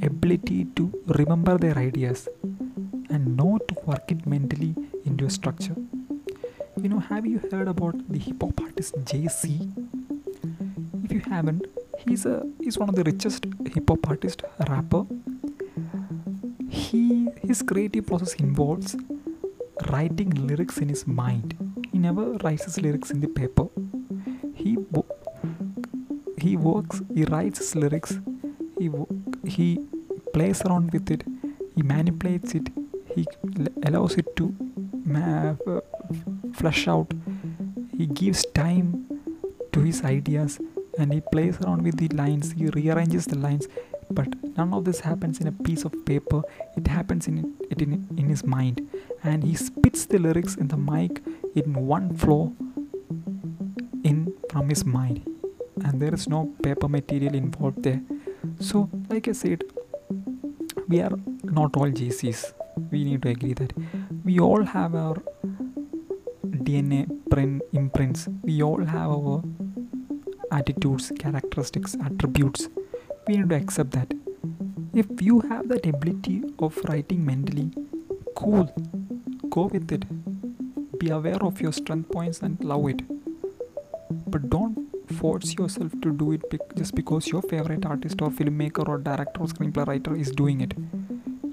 ability 0.01 0.65
to 0.75 0.91
remember 1.07 1.57
their 1.57 1.77
ideas 1.77 2.27
and 3.09 3.35
know 3.37 3.59
to 3.67 3.75
work 3.85 4.11
it 4.11 4.25
mentally 4.25 4.75
into 5.05 5.25
a 5.25 5.29
structure. 5.29 5.75
You 6.81 6.89
know, 6.89 6.99
have 6.99 7.25
you 7.25 7.39
heard 7.51 7.67
about 7.67 7.95
the 8.09 8.17
hip 8.17 8.41
hop 8.41 8.61
artist 8.61 8.95
Jay-Z? 9.05 9.69
If 11.03 11.11
you 11.11 11.19
haven't, 11.19 11.65
he's 12.07 12.25
a 12.25 12.43
he's 12.61 12.77
one 12.77 12.89
of 12.89 12.95
the 12.95 13.03
richest 13.03 13.45
hip 13.73 13.89
hop 13.89 14.07
artist 14.07 14.43
rapper. 14.69 15.05
He 16.69 17.29
his 17.41 17.61
creative 17.61 18.07
process 18.07 18.33
involves 18.35 18.95
writing 19.89 20.29
lyrics 20.29 20.77
in 20.77 20.89
his 20.89 21.05
mind. 21.05 21.57
He 21.91 21.99
never 21.99 22.31
writes 22.43 22.63
his 22.65 22.79
lyrics 22.81 23.11
in 23.11 23.19
the 23.19 23.27
paper. 23.27 23.67
He 24.55 24.77
he 26.37 26.55
works. 26.57 27.01
He 27.13 27.25
writes 27.25 27.59
his 27.59 27.75
lyrics. 27.75 28.19
He 28.81 28.89
he 29.45 29.79
plays 30.33 30.61
around 30.63 30.91
with 30.91 31.11
it. 31.11 31.23
He 31.75 31.83
manipulates 31.83 32.55
it. 32.55 32.69
He 33.15 33.25
allows 33.85 34.15
it 34.15 34.35
to 34.37 34.45
uh, 35.15 35.53
flush 36.53 36.87
out. 36.87 37.11
He 37.97 38.07
gives 38.07 38.45
time 38.55 38.87
to 39.73 39.81
his 39.81 40.03
ideas 40.03 40.59
and 40.97 41.13
he 41.13 41.21
plays 41.21 41.59
around 41.61 41.83
with 41.83 41.97
the 41.97 42.07
lines. 42.21 42.53
He 42.53 42.67
rearranges 42.67 43.25
the 43.25 43.37
lines. 43.37 43.67
But 44.09 44.29
none 44.57 44.73
of 44.73 44.85
this 44.85 45.01
happens 45.01 45.39
in 45.39 45.47
a 45.47 45.51
piece 45.51 45.83
of 45.85 45.93
paper. 46.05 46.41
It 46.75 46.87
happens 46.87 47.27
in 47.27 47.53
it 47.69 47.81
in, 47.81 48.07
in 48.17 48.29
his 48.29 48.43
mind, 48.43 48.81
and 49.23 49.43
he 49.43 49.55
spits 49.55 50.05
the 50.05 50.17
lyrics 50.19 50.55
in 50.55 50.67
the 50.67 50.77
mic 50.77 51.21
in 51.55 51.73
one 51.85 52.15
flow 52.17 52.53
in 54.03 54.33
from 54.49 54.67
his 54.69 54.83
mind, 54.83 55.21
and 55.85 56.01
there 56.01 56.13
is 56.13 56.27
no 56.27 56.53
paper 56.61 56.89
material 56.89 57.35
involved 57.35 57.83
there. 57.83 58.01
So, 58.61 58.89
like 59.09 59.27
I 59.27 59.31
said, 59.31 59.63
we 60.87 61.01
are 61.01 61.17
not 61.43 61.75
all 61.75 61.89
Jay-Zs. 61.89 62.53
We 62.91 63.03
need 63.03 63.23
to 63.23 63.29
agree 63.29 63.53
that 63.53 63.73
we 64.23 64.39
all 64.39 64.63
have 64.63 64.93
our 64.93 65.15
DNA 66.67 67.07
print 67.31 67.63
imprints. 67.73 68.27
We 68.43 68.61
all 68.61 68.85
have 68.85 69.09
our 69.09 69.43
attitudes, 70.51 71.11
characteristics, 71.17 71.97
attributes. 72.05 72.69
We 73.27 73.37
need 73.37 73.49
to 73.49 73.55
accept 73.55 73.91
that. 73.91 74.13
If 74.93 75.07
you 75.21 75.39
have 75.39 75.67
that 75.69 75.87
ability 75.87 76.43
of 76.59 76.77
writing 76.87 77.25
mentally, 77.25 77.71
cool, 78.35 78.71
go 79.49 79.63
with 79.73 79.91
it. 79.91 80.05
Be 80.99 81.09
aware 81.09 81.43
of 81.43 81.59
your 81.61 81.73
strength 81.73 82.11
points 82.11 82.41
and 82.43 82.63
love 82.63 82.87
it. 82.89 83.01
But 84.29 84.51
don't 84.51 84.80
force 85.11 85.53
yourself 85.53 85.91
to 86.01 86.11
do 86.11 86.31
it 86.33 86.43
just 86.75 86.95
because 86.95 87.27
your 87.27 87.41
favorite 87.41 87.85
artist 87.85 88.21
or 88.21 88.29
filmmaker 88.29 88.87
or 88.87 88.97
director 88.97 89.41
or 89.41 89.47
screenplay 89.47 89.85
writer 89.87 90.15
is 90.15 90.31
doing 90.31 90.61
it. 90.61 90.73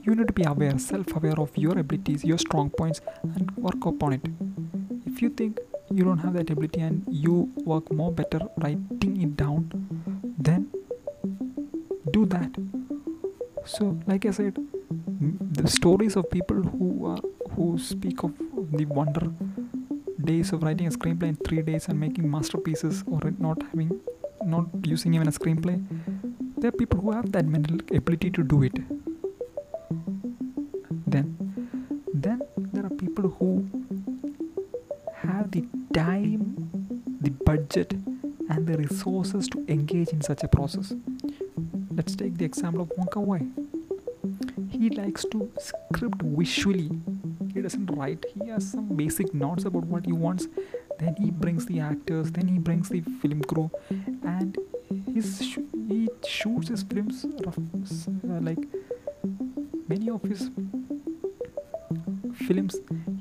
You 0.03 0.15
need 0.15 0.27
to 0.29 0.33
be 0.33 0.45
aware, 0.45 0.79
self 0.79 1.15
aware 1.15 1.39
of 1.39 1.57
your 1.57 1.79
abilities, 1.79 2.25
your 2.25 2.39
strong 2.39 2.71
points, 2.71 3.01
and 3.23 3.51
work 3.57 3.85
upon 3.85 4.15
it. 4.15 4.23
If 5.07 5.21
you 5.21 5.31
think 5.31 5.61
you 5.91 6.05
don't 6.05 6.19
have 6.19 6.35
that 6.35 6.51
ability 6.51 6.81
and 6.81 7.05
you 7.11 7.53
work 7.65 7.93
more 7.93 8.13
better 8.13 8.41
writing 8.57 9.23
it 9.23 9.37
down, 9.37 9.71
then 10.39 10.71
do 12.11 12.25
that. 12.27 12.57
So, 13.65 13.99
like 14.07 14.25
I 14.25 14.31
said, 14.31 14.57
the 15.21 15.69
stories 15.69 16.17
of 16.17 16.31
people 16.31 16.63
who 16.63 17.07
are 17.07 17.21
who 17.55 17.79
speak 17.79 18.23
of 18.23 18.33
the 18.73 18.85
wonder 18.85 19.31
days 20.25 20.53
of 20.53 20.63
writing 20.63 20.87
a 20.87 20.91
screenplay 20.91 21.29
in 21.29 21.37
three 21.37 21.63
days 21.63 21.89
and 21.89 21.99
making 21.99 22.31
masterpieces 22.31 23.03
or 23.07 23.21
not 23.39 23.63
having 23.63 24.01
not 24.45 24.67
using 24.85 25.15
even 25.15 25.29
a 25.29 25.33
screenplay. 25.33 25.83
There 26.57 26.69
are 26.69 26.73
people 26.73 27.01
who 27.01 27.13
have 27.13 27.33
that 27.33 27.47
mental 27.47 27.79
ability 27.97 28.31
to 28.31 28.43
do 28.43 28.63
it. 28.63 28.75
Then 31.07 31.37
then 32.15 32.43
there 32.57 32.87
are 32.87 32.91
people 32.91 33.29
who 33.31 33.69
have 35.17 35.51
the 35.51 35.65
time 35.93 36.69
the 37.21 37.31
budget 37.31 37.93
and 38.51 38.67
the 38.67 38.77
resources 38.79 39.49
to 39.49 39.65
engage 39.69 40.09
in 40.09 40.21
such 40.21 40.43
a 40.43 40.49
process. 40.49 40.95
Let's 41.91 42.15
take 42.15 42.39
the 42.39 42.45
example 42.45 42.83
of 42.83 42.93
Wong 42.97 43.09
Kar-wai. 43.09 43.43
He 44.71 44.91
likes 44.91 45.25
to 45.33 45.51
script 45.59 46.23
visually. 46.23 46.91
He 47.53 47.61
doesn't 47.61 47.87
write. 47.87 48.25
He 48.41 48.49
has 48.51 48.71
some 48.71 48.97
basic 48.97 49.35
notes 49.35 49.65
about 49.65 49.85
what 49.85 50.07
he 50.07 50.13
wants 50.13 50.47
then 50.99 51.15
he 51.17 51.31
brings 51.31 51.67
the 51.67 51.81
actors 51.81 52.31
then 52.33 52.49
he 52.49 52.59
brings 52.59 52.89
the 52.89 53.01
film 53.23 53.43
crew 53.43 53.71
and 54.23 54.59
his 55.15 55.43
sh- 55.45 55.59
he 55.89 56.09
shoots 56.27 56.69
his 56.69 56.83
films 56.83 57.25
uh, 57.27 58.41
like 58.49 58.59
many 59.89 60.11
of 60.11 60.23
his 60.23 60.51
films 62.47 62.77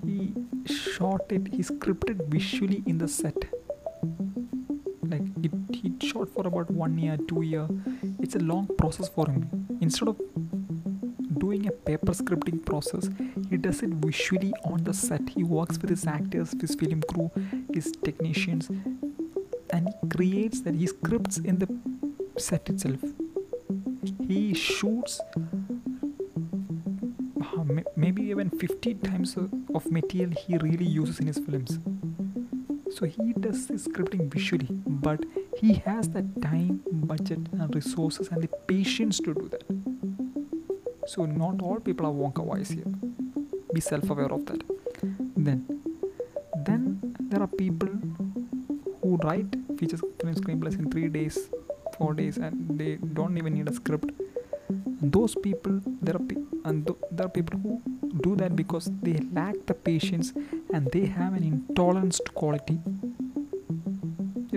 he 0.06 0.34
shot 0.68 1.22
it 1.30 1.48
he 1.54 1.64
scripted 1.64 2.26
visually 2.28 2.84
in 2.86 2.98
the 2.98 3.08
set. 3.08 3.36
Like 5.04 5.28
it 5.44 5.52
he 5.74 5.94
shot 6.08 6.30
for 6.30 6.46
about 6.48 6.70
one 6.72 6.98
year 6.98 7.18
two 7.28 7.42
year. 7.42 7.68
It's 8.20 8.36
a 8.36 8.40
long 8.40 8.68
process 8.78 9.10
for 9.10 9.30
him. 9.30 9.44
Instead 9.82 10.10
of 10.10 10.18
doing 11.40 11.68
a 11.68 11.72
paper 11.72 12.14
scripting 12.14 12.64
process 12.66 13.10
he 13.50 13.58
does 13.58 13.82
it 13.82 13.90
visually 13.90 14.54
on 14.66 14.84
the 14.84 14.94
set. 14.94 15.28
He 15.30 15.44
works 15.44 15.80
with 15.80 15.90
his 15.90 16.06
actors 16.06 16.54
his 16.60 16.76
film 16.76 17.02
crew 17.10 17.32
his 17.74 17.92
technicians 18.04 18.70
and 19.70 19.90
he 19.90 19.94
creates 20.10 20.62
that 20.62 20.76
he 20.76 20.88
scripts 20.88 21.38
in 21.38 21.60
the 21.60 21.68
set 22.38 22.70
itself. 22.70 23.00
He 24.28 24.54
shoots 24.54 25.20
uh, 25.36 25.40
maybe 27.96 28.24
even 28.24 28.50
50 28.50 28.96
times 28.96 29.38
uh, 29.38 29.48
of 29.74 29.90
material 29.92 30.32
he 30.32 30.58
really 30.58 30.86
uses 30.86 31.20
in 31.20 31.28
his 31.28 31.40
films. 31.40 31.80
So 32.90 33.06
he 33.06 33.34
does 33.34 33.68
his 33.68 33.88
scripting 33.88 34.32
visually 34.32 34.68
but 34.88 35.24
he 35.58 35.74
has 35.86 36.10
the 36.10 36.24
time 36.42 36.82
budget 36.92 37.40
and 37.52 37.76
resources 37.76 38.30
and 38.30 38.42
the 38.42 38.48
patience 38.68 39.20
to 39.20 39.34
do 39.34 39.50
that 39.50 39.64
so 41.08 41.26
not 41.26 41.62
all 41.62 41.80
people 41.80 42.06
are 42.06 42.12
Wong 42.12 42.32
Kar-wais 42.34 42.70
here. 42.70 42.92
Be 43.74 43.82
self-aware 43.82 44.32
of 44.38 44.46
that. 44.48 44.62
Then 45.36 45.66
then 46.66 46.84
there 47.30 47.42
are 47.42 47.48
people 47.48 47.90
who 49.02 49.18
write 49.24 49.56
feature 49.80 49.98
screenplays 49.98 50.78
in 50.80 50.90
three 50.92 51.08
days 51.08 51.38
four 51.98 52.14
days 52.14 52.38
and 52.38 52.80
they 52.80 52.96
don't 53.20 53.38
even 53.38 53.54
need 53.54 53.68
a 53.70 53.74
script. 53.74 54.10
And 54.70 55.12
those 55.12 55.36
people 55.36 55.80
there 56.02 56.16
are 56.16 56.26
pe- 56.32 56.44
and 56.66 56.86
th- 56.88 57.00
there 57.12 57.26
are 57.28 57.36
people 57.38 57.60
who 57.60 57.82
do 58.22 58.36
that 58.36 58.56
because 58.56 58.90
they 59.02 59.18
lack 59.40 59.56
the 59.66 59.74
patience 59.74 60.34
and 60.74 60.92
they 60.92 61.06
have 61.06 61.34
an 61.34 61.44
intolerance 61.44 62.20
to 62.26 62.32
quality 62.32 62.80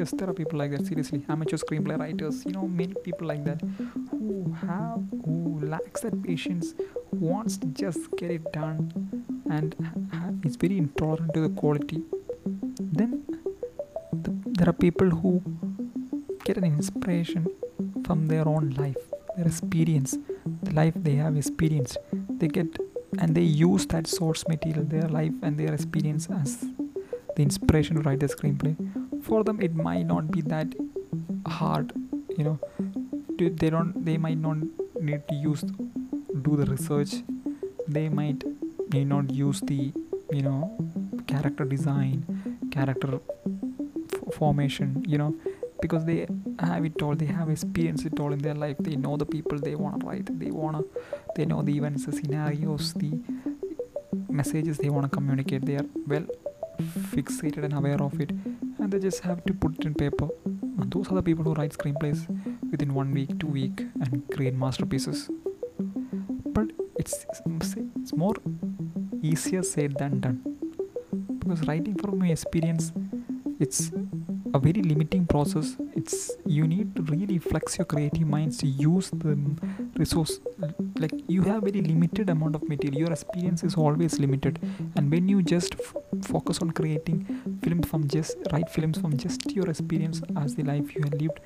yes 0.01 0.13
there 0.19 0.29
are 0.31 0.37
people 0.41 0.59
like 0.59 0.71
that 0.75 0.87
seriously. 0.87 1.19
Amateur 1.29 1.59
screenplay 1.63 1.99
writers 2.03 2.45
you 2.47 2.53
know 2.53 2.67
many 2.81 2.95
people 3.07 3.27
like 3.33 3.45
that 3.45 3.61
who 4.11 4.29
have 4.67 5.01
who 5.25 5.61
lacks 5.73 6.01
that 6.07 6.17
patience 6.23 6.75
wants 7.13 7.59
to 7.63 7.67
just 7.83 8.01
get 8.21 8.31
it 8.37 8.51
done 8.53 8.79
and 9.57 9.77
is 10.45 10.57
very 10.57 10.79
intolerant 10.79 11.35
to 11.35 11.41
the 11.47 11.51
quality. 11.61 12.03
Then 12.99 13.25
the, 14.13 14.33
there 14.59 14.69
are 14.71 14.79
people 14.87 15.11
who 15.11 15.43
get 16.45 16.57
an 16.57 16.65
inspiration 16.65 17.47
from 18.07 18.27
their 18.29 18.47
own 18.49 18.71
life 18.85 19.05
their 19.37 19.47
experience 19.47 20.17
the 20.63 20.73
life 20.81 20.95
they 21.09 21.17
have 21.17 21.37
experienced. 21.37 21.99
They 22.39 22.49
get 22.49 22.79
and 23.19 23.35
they 23.35 23.43
use 23.43 23.87
that 23.89 24.07
source 24.07 24.47
material 24.49 24.85
their 24.85 25.09
life 25.09 25.33
and 25.43 25.59
their 25.59 25.75
experience 25.75 26.29
as 26.41 26.65
the 27.37 27.43
inspiration 27.43 27.97
to 27.97 28.03
write 28.03 28.21
the 28.21 28.29
screenplay 28.37 28.75
for 29.23 29.43
them 29.45 29.61
it 29.61 29.75
might 29.75 30.07
not 30.07 30.31
be 30.31 30.41
that 30.43 30.69
hard 31.47 31.93
you 32.37 32.45
know. 32.45 32.59
They 33.39 33.71
don't 33.71 34.05
they 34.05 34.17
might 34.19 34.39
not 34.39 34.59
need 35.01 35.23
to 35.29 35.35
use 35.35 35.63
do 35.63 36.57
the 36.57 36.67
research. 36.67 37.23
They 37.89 38.09
might 38.09 38.45
may 38.93 39.05
not 39.05 39.31
use 39.31 39.61
the 39.61 39.93
you 40.31 40.43
know 40.43 40.77
character 41.27 41.65
design 41.65 42.25
character 42.71 43.21
f- 44.13 44.35
formation 44.35 45.05
you 45.07 45.19
know. 45.19 45.35
Because 45.81 46.05
they 46.05 46.27
have 46.59 46.85
it 46.85 47.01
all 47.03 47.15
they 47.17 47.27
have 47.27 47.49
experienced 47.49 48.05
it 48.05 48.21
all 48.21 48.33
in 48.35 48.41
their 48.41 48.55
life. 48.55 48.77
They 48.79 48.97
know 48.97 49.17
the 49.17 49.25
people 49.25 49.59
they 49.59 49.75
want 49.75 50.01
to 50.01 50.07
write 50.07 50.39
they 50.39 50.51
want 50.51 50.77
to 50.77 51.01
they 51.37 51.47
know 51.47 51.63
the 51.63 51.75
events 51.77 52.05
the 52.07 52.13
scenarios 52.13 52.93
the 52.95 53.13
messages 54.29 54.77
they 54.79 54.91
want 54.91 55.11
to 55.11 55.17
communicate. 55.17 55.65
They 55.65 55.77
are 55.77 55.87
well 56.07 56.27
fixated 57.15 57.65
and 57.65 57.75
aware 57.75 58.03
of 58.03 58.21
it 58.21 58.31
they 58.91 58.99
just 58.99 59.21
have 59.21 59.45
to 59.45 59.55
put 59.55 59.79
it 59.79 59.85
in 59.85 59.95
paper. 59.95 60.29
And 60.45 60.91
those 60.93 61.09
are 61.11 61.15
the 61.15 61.23
people 61.23 61.45
who 61.45 61.55
write 61.55 61.73
screenplays 61.73 62.27
within 62.71 62.95
one 62.95 63.13
week 63.13 63.39
two 63.39 63.47
week 63.47 63.81
and 64.01 64.23
create 64.35 64.55
masterpieces. 64.55 65.29
But 66.47 66.71
it's 66.97 67.27
it's 68.01 68.13
more 68.13 68.35
easier 69.23 69.63
said 69.63 69.97
than 69.99 70.21
done. 70.21 70.43
Because 71.39 71.67
writing 71.67 71.97
from 71.97 72.19
my 72.19 72.29
experience 72.29 72.93
it's 73.59 73.93
a 74.55 74.59
very 74.59 74.83
limiting 74.83 75.27
process. 75.27 75.77
It's 75.95 76.33
you 76.47 76.67
need 76.67 76.97
to 76.97 77.03
really 77.03 77.39
flex 77.39 77.79
your 77.79 77.85
creative 77.85 78.27
minds 78.27 78.59
to 78.59 78.67
use 78.67 79.11
the 79.11 79.39
resource 79.97 80.41
like 80.99 81.13
you 81.29 81.43
have 81.43 81.63
very 81.63 81.81
limited 81.83 82.31
amount 82.31 82.55
of 82.55 82.69
material. 82.69 83.01
Your 83.01 83.13
experience 83.13 83.63
is 83.63 83.75
always 83.75 84.19
limited. 84.19 84.59
And 84.97 85.11
when 85.11 85.29
you 85.29 85.43
just 85.43 85.75
f- 85.75 85.95
focus 86.25 86.59
on 86.61 86.71
creating 86.71 87.19
film 87.63 87.83
from 87.83 88.07
just 88.09 88.37
write 88.53 88.71
films 88.71 88.99
from 88.99 89.17
just 89.17 89.51
your 89.53 89.69
experience 89.69 90.23
as 90.37 90.55
the 90.55 90.63
life 90.63 90.95
you 90.95 91.03
have 91.05 91.15
lived. 91.15 91.41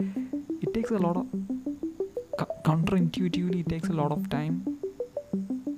It 0.62 0.72
takes 0.74 0.90
a 0.90 0.98
lot 0.98 1.16
of 1.16 1.26
co- 2.38 2.54
counterintuitively 2.64 3.60
it 3.60 3.68
takes 3.68 3.88
a 3.88 3.92
lot 3.92 4.12
of 4.12 4.28
time. 4.28 4.78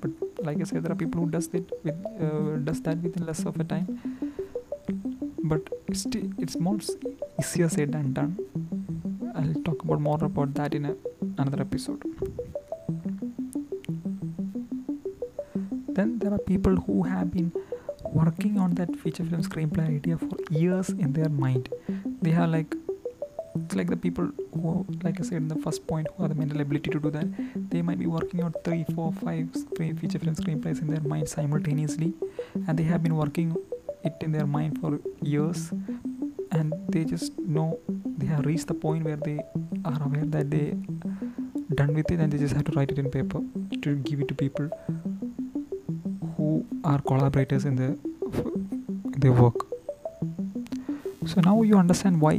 But 0.00 0.11
like 0.46 0.61
i 0.61 0.64
said 0.64 0.82
there 0.85 0.92
are 0.92 1.00
people 1.04 1.22
who 1.22 1.30
does 1.30 1.48
it 1.52 1.70
with 1.82 1.94
uh, 2.20 2.56
does 2.68 2.80
that 2.82 2.98
within 2.98 3.26
less 3.26 3.44
of 3.44 3.59
a 3.61 3.64
time. 3.64 3.87
But 5.44 5.68
it's, 5.87 6.06
it's 6.38 6.59
more 6.59 6.78
easier 7.38 7.68
said 7.68 7.92
than 7.92 8.12
done. 8.12 8.37
I'll 9.35 9.62
talk 9.62 9.82
about 9.85 10.00
more 10.00 10.18
about 10.22 10.54
that 10.54 10.74
in 10.74 10.87
a, 10.87 10.96
another 11.38 11.61
episode. 11.61 12.02
Then 15.88 16.18
there 16.18 16.32
are 16.32 16.38
people 16.38 16.74
who 16.76 17.04
have 17.04 17.30
been 17.30 17.52
working 18.20 18.59
on 18.59 18.74
that 18.81 18.96
feature 19.02 19.24
film 19.31 19.42
screenplay 19.42 19.87
idea 19.96 20.16
for 20.18 20.37
years 20.50 20.90
in 20.90 21.12
their 21.12 21.29
mind. 21.29 21.68
They 22.22 22.31
have 22.31 22.50
like 22.50 22.74
it's 23.64 23.74
like 23.74 23.88
the 23.88 23.96
people 23.96 24.26
who 24.55 24.72
like 25.02 25.18
i 25.20 25.24
said 25.29 25.38
in 25.44 25.48
the 25.48 25.61
first 25.66 25.87
point 25.87 26.07
who 26.14 26.22
have 26.22 26.31
the 26.33 26.38
mental 26.40 26.61
ability 26.64 26.90
to 26.94 27.00
do 27.05 27.11
that 27.11 27.26
they 27.70 27.81
might 27.83 27.98
be 27.98 28.09
working 28.16 28.42
on 28.46 28.52
three 28.64 28.85
four 28.94 29.12
five 29.20 29.46
screen 29.62 29.96
feature 29.96 30.18
film 30.24 30.37
screenplays 30.40 30.83
in 30.83 30.88
their 30.94 31.05
mind 31.12 31.29
simultaneously 31.29 32.12
and 32.66 32.79
they 32.79 32.87
have 32.92 33.02
been 33.02 33.16
working 33.16 33.57
it 34.05 34.14
in 34.20 34.33
their 34.33 34.46
mind 34.46 34.79
for 34.81 35.00
years 35.22 35.70
and 36.52 36.74
they 36.88 37.05
just 37.05 37.38
know 37.38 37.79
they 38.18 38.26
have 38.26 38.44
reached 38.46 38.66
the 38.66 38.79
point 38.87 39.05
where 39.05 39.16
they 39.29 39.38
are 39.85 40.02
aware 40.09 40.26
that 40.37 40.50
they 40.50 40.66
done 41.74 41.92
with 41.94 42.11
it 42.11 42.20
and 42.20 42.33
they 42.33 42.38
just 42.38 42.55
have 42.55 42.64
to 42.64 42.72
write 42.72 42.90
it 42.90 42.98
in 42.98 43.11
paper 43.11 43.40
to 43.83 43.96
give 44.11 44.20
it 44.20 44.29
to 44.29 44.35
people 44.35 44.70
are 46.92 47.01
collaborators 47.01 47.64
in 47.64 47.77
the 47.77 47.88
in 49.14 49.20
their 49.25 49.33
work. 49.33 49.66
So 51.27 51.40
now 51.40 51.62
you 51.62 51.79
understand 51.79 52.20
why 52.20 52.35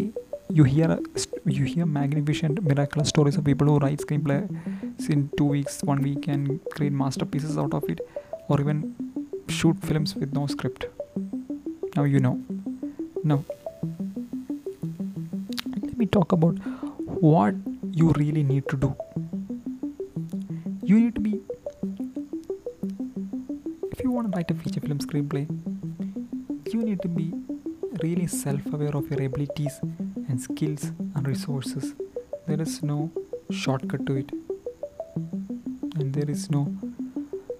you 0.49 0.63
hear 0.63 0.99
you 1.45 1.65
hear 1.71 1.85
magnificent 1.85 2.61
miraculous 2.63 3.09
stories 3.09 3.37
of 3.39 3.43
people 3.49 3.67
who 3.71 3.79
write 3.85 4.05
screenplays 4.05 5.09
in 5.15 5.29
two 5.37 5.49
weeks 5.55 5.81
one 5.91 6.01
week 6.01 6.27
and 6.35 6.59
create 6.75 6.93
masterpieces 7.01 7.57
out 7.63 7.73
of 7.79 7.89
it 7.95 7.99
or 8.47 8.59
even 8.61 8.79
shoot 9.49 9.83
films 9.89 10.15
with 10.15 10.33
no 10.33 10.47
script. 10.47 10.87
Now 11.95 12.05
you 12.15 12.21
know. 12.27 12.39
Now 13.23 13.43
let 15.75 15.97
me 15.97 16.05
talk 16.05 16.31
about 16.31 16.55
what 17.29 17.55
you 17.91 18.13
really 18.21 18.43
need 18.43 18.67
to 18.69 18.77
do 18.87 18.95
screenplay. 25.07 25.47
You 26.73 26.81
need 26.81 27.01
to 27.01 27.07
be 27.07 27.33
really 28.03 28.27
self-aware 28.27 28.95
of 28.95 29.09
your 29.09 29.23
abilities 29.23 29.79
and 30.27 30.39
skills 30.39 30.91
and 31.15 31.27
resources. 31.27 31.95
There 32.47 32.61
is 32.61 32.83
no 32.83 33.11
shortcut 33.49 34.05
to 34.07 34.17
it. 34.17 34.31
And 35.95 36.13
there 36.13 36.29
is 36.29 36.49
no 36.51 36.71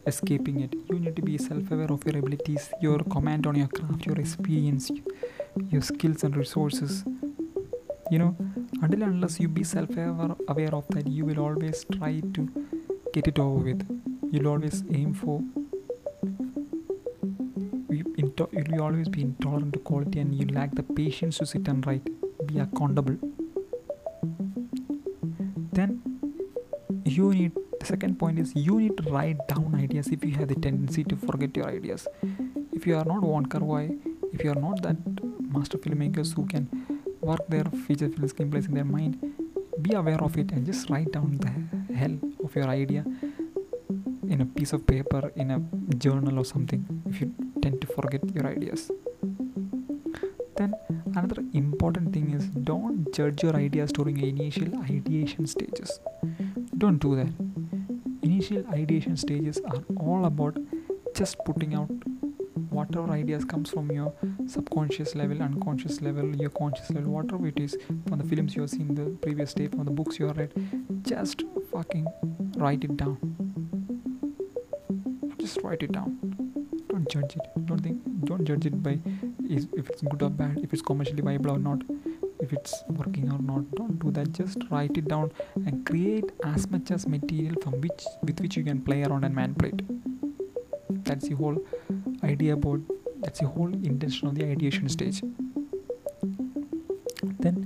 escaping 0.05 0.59
it. 0.61 0.73
You 0.89 0.99
need 0.99 1.15
to 1.15 1.21
be 1.21 1.37
self-aware 1.37 1.91
of 1.91 2.05
your 2.05 2.17
abilities 2.17 2.69
your 2.81 2.99
command 2.99 3.47
on 3.47 3.55
your 3.55 3.67
craft 3.67 4.05
your 4.05 4.17
experience 4.19 4.91
your 5.69 5.81
skills 5.81 6.23
and 6.23 6.37
resources. 6.37 7.03
You 8.11 8.19
know 8.19 8.35
until 8.81 9.03
unless 9.03 9.39
you 9.39 9.47
be 9.47 9.63
self-aware 9.63 10.35
aware 10.47 10.75
of 10.75 10.87
that 10.89 11.07
you 11.07 11.25
will 11.25 11.39
always 11.39 11.85
try 11.97 12.21
to 12.33 12.49
get 13.13 13.27
it 13.27 13.39
over 13.39 13.63
with. 13.63 13.81
You'll 14.31 14.47
always 14.47 14.83
aim 14.91 15.13
for 15.13 15.41
you'll 18.51 18.81
always 18.81 19.07
be 19.09 19.21
intolerant 19.21 19.73
to 19.73 19.79
quality 19.79 20.19
and 20.19 20.33
you 20.35 20.47
lack 20.47 20.73
the 20.75 20.83
patience 20.83 21.37
to 21.39 21.45
sit 21.45 21.67
and 21.67 21.85
write 21.85 22.07
be 22.45 22.59
accountable. 22.59 23.17
Then 25.73 26.01
you 27.05 27.33
need 27.33 27.51
the 27.79 27.85
second 27.85 28.19
point 28.19 28.39
is 28.39 28.53
you 28.55 28.79
need 28.79 28.97
to 28.97 29.03
write 29.11 29.47
down 29.47 29.75
ideas 29.75 30.07
if 30.07 30.23
you 30.23 30.31
have 30.35 30.47
the 30.47 30.55
tendency 30.55 31.03
to 31.05 31.15
forget 31.15 31.55
your 31.55 31.67
ideas. 31.67 32.07
If 32.73 32.85
you 32.87 32.95
are 32.97 33.05
not 33.05 33.21
Wong 33.21 33.45
Kar-wai 33.45 33.89
if 34.33 34.43
you 34.43 34.51
are 34.51 34.61
not 34.67 34.81
that 34.83 34.97
master 35.41 35.77
filmmakers 35.77 36.35
who 36.35 36.45
can 36.45 36.69
work 37.21 37.47
their 37.47 37.65
feature 37.85 38.09
film 38.09 38.27
screenplays 38.27 38.67
in 38.67 38.75
their 38.75 38.85
mind 38.85 39.17
be 39.81 39.93
aware 39.93 40.21
of 40.23 40.37
it 40.37 40.51
and 40.51 40.65
just 40.65 40.89
write 40.89 41.11
down 41.11 41.37
the 41.45 41.93
hell 41.93 42.17
of 42.43 42.55
your 42.55 42.67
idea 42.67 43.05
in 44.27 44.41
a 44.41 44.45
piece 44.45 44.73
of 44.73 44.85
paper 44.85 45.31
in 45.35 45.51
a 45.51 45.59
journal 45.95 46.39
or 46.39 46.45
something. 46.45 46.85
If 47.05 47.21
you 47.21 47.33
tend 47.67 47.81
to 47.81 47.87
forget 47.87 48.21
your 48.33 48.47
ideas. 48.47 48.91
Then 50.57 50.73
another 51.15 51.43
important 51.53 52.13
thing 52.13 52.27
is 52.37 52.45
don't 52.69 53.13
judge 53.17 53.43
your 53.43 53.55
ideas 53.55 53.91
during 53.97 54.19
initial 54.27 54.69
ideation 54.89 55.47
stages. 55.53 55.99
Don't 56.83 56.99
do 57.07 57.15
that. 57.17 57.33
Initial 58.21 58.63
ideation 58.81 59.17
stages 59.17 59.59
are 59.71 59.81
all 59.97 60.25
about 60.31 60.57
just 61.13 61.37
putting 61.49 61.75
out 61.75 61.91
whatever 62.77 63.11
ideas 63.11 63.43
comes 63.43 63.69
from 63.75 63.91
your 63.91 64.13
subconscious 64.45 65.13
level 65.19 65.41
unconscious 65.41 65.95
level 66.07 66.27
your 66.43 66.51
conscious 66.57 66.89
level 66.91 67.11
whatever 67.17 67.47
it 67.51 67.59
is 67.65 67.75
from 68.07 68.19
the 68.19 68.27
films 68.31 68.55
you 68.55 68.61
have 68.63 68.69
seen 68.69 68.93
the 68.99 69.05
previous 69.25 69.53
day 69.59 69.67
from 69.67 69.85
the 69.89 69.95
books 69.99 70.19
you 70.19 70.27
have 70.27 70.37
read 70.37 70.53
just 71.13 71.43
fucking 71.71 72.05
write 72.57 72.83
it 72.83 72.95
down. 72.97 73.17
Just 75.39 75.61
write 75.63 75.81
it 75.81 75.91
down 75.91 76.46
don't 76.97 77.09
judge 77.09 77.35
it. 77.35 77.65
Don't 77.65 77.79
think 77.79 78.25
don't 78.25 78.45
judge 78.45 78.65
it 78.65 78.81
by 78.81 78.99
is 79.47 79.67
if 79.73 79.89
it's 79.89 80.01
good 80.01 80.21
or 80.21 80.29
bad 80.29 80.59
if 80.63 80.73
it's 80.73 80.81
commercially 80.81 81.21
viable 81.21 81.51
or 81.51 81.59
not 81.59 81.81
if 82.39 82.53
it's 82.53 82.83
working 82.89 83.31
or 83.31 83.39
not. 83.39 83.69
Don't 83.75 83.99
do 83.99 84.11
that. 84.11 84.31
Just 84.31 84.57
write 84.71 84.97
it 84.97 85.07
down 85.07 85.31
and 85.65 85.85
create 85.85 86.31
as 86.43 86.69
much 86.71 86.91
as 86.91 87.07
material 87.07 87.55
from 87.61 87.79
which 87.81 88.05
with 88.23 88.39
which 88.39 88.57
you 88.57 88.63
can 88.63 88.81
play 88.81 89.03
around 89.03 89.25
and 89.25 89.35
manipulate. 89.35 89.81
That's 91.03 91.27
the 91.27 91.35
whole 91.35 91.57
idea 92.23 92.53
about 92.53 92.79
that's 93.19 93.39
the 93.39 93.47
whole 93.47 93.73
intention 93.73 94.27
of 94.27 94.35
the 94.35 94.45
ideation 94.45 94.89
stage. 94.89 95.21
Then 97.39 97.57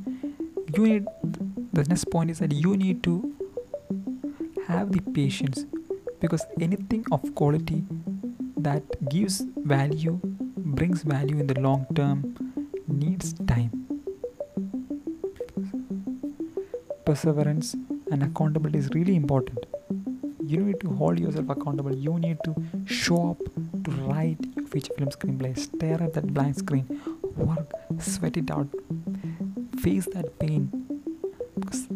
you 0.76 0.88
need 0.88 1.06
the 1.74 1.84
next 1.86 2.12
point 2.12 2.32
is 2.32 2.40
that 2.40 2.52
you 2.52 2.76
need 2.76 3.04
to 3.04 3.34
have 4.68 4.92
the 4.92 5.02
patience 5.14 5.66
because 6.20 6.46
anything 6.60 7.06
of 7.12 7.34
quality 7.36 7.84
that 8.64 8.84
gives 9.10 9.42
value 9.74 10.20
brings 10.80 11.04
value 11.04 11.40
in 11.40 11.48
the 11.48 11.60
long 11.60 11.86
term 11.96 12.18
needs 12.88 13.34
time. 13.52 13.72
Perseverance 17.06 17.76
and 18.12 18.24
accountability 18.24 18.80
is 18.80 18.90
really 18.90 19.16
important. 19.16 19.66
You 20.46 20.62
need 20.62 20.80
to 20.82 20.90
hold 20.90 21.20
yourself 21.20 21.50
accountable. 21.50 21.96
You 21.96 22.20
need 22.20 22.38
to 22.46 22.56
show 22.86 23.32
up 23.32 23.84
to 23.86 23.92
write 23.92 24.38
your 24.56 24.68
feature 24.68 24.94
film 24.98 25.10
screenplay. 25.10 25.58
Stare 25.58 26.02
at 26.04 26.14
that 26.14 26.34
blank 26.34 26.60
screen. 26.60 27.02
Work. 27.36 27.72
Sweat 28.00 28.38
it 28.38 28.52
out. 28.52 28.68
Face 29.82 30.08
that 30.14 30.38
pain. 30.40 30.70
Because 31.56 31.88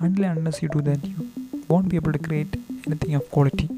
until 0.00 0.24
and 0.24 0.38
unless 0.38 0.62
you 0.62 0.68
do 0.68 0.80
that 0.82 1.04
you 1.04 1.30
won't 1.68 1.88
be 1.88 1.96
able 1.96 2.12
to 2.12 2.18
create 2.18 2.56
anything 2.86 3.14
of 3.14 3.30
quality 3.30 3.68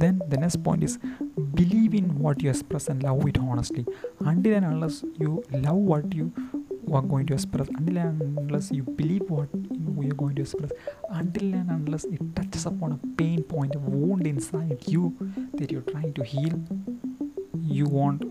then 0.00 0.20
the 0.28 0.36
next 0.36 0.62
point 0.62 0.84
is 0.84 0.98
believe 1.54 1.94
in 1.94 2.18
what 2.18 2.42
you 2.42 2.50
express 2.50 2.88
and 2.88 3.02
love 3.02 3.26
it 3.26 3.38
honestly. 3.38 3.86
Until 4.20 4.54
and 4.54 4.66
unless 4.66 5.04
you 5.18 5.42
love 5.52 5.76
what 5.76 6.14
you 6.14 6.32
are 6.92 7.02
going 7.02 7.26
to 7.26 7.34
express 7.34 7.68
until 7.68 7.98
and 7.98 8.38
unless 8.38 8.70
you 8.70 8.82
believe 8.82 9.28
what 9.28 9.48
you 9.54 10.10
are 10.10 10.14
going 10.14 10.34
to 10.34 10.42
express 10.42 10.70
until 11.10 11.54
and 11.54 11.70
unless 11.70 12.04
it 12.04 12.20
touches 12.34 12.64
upon 12.64 12.92
a 12.92 13.00
pain 13.18 13.42
point 13.42 13.74
a 13.74 13.78
wound 13.78 14.26
inside 14.26 14.82
you 14.86 15.14
that 15.52 15.70
you're 15.70 15.82
trying 15.82 16.14
to 16.14 16.24
heal 16.24 16.58
you 17.60 17.84
won't 17.84 18.22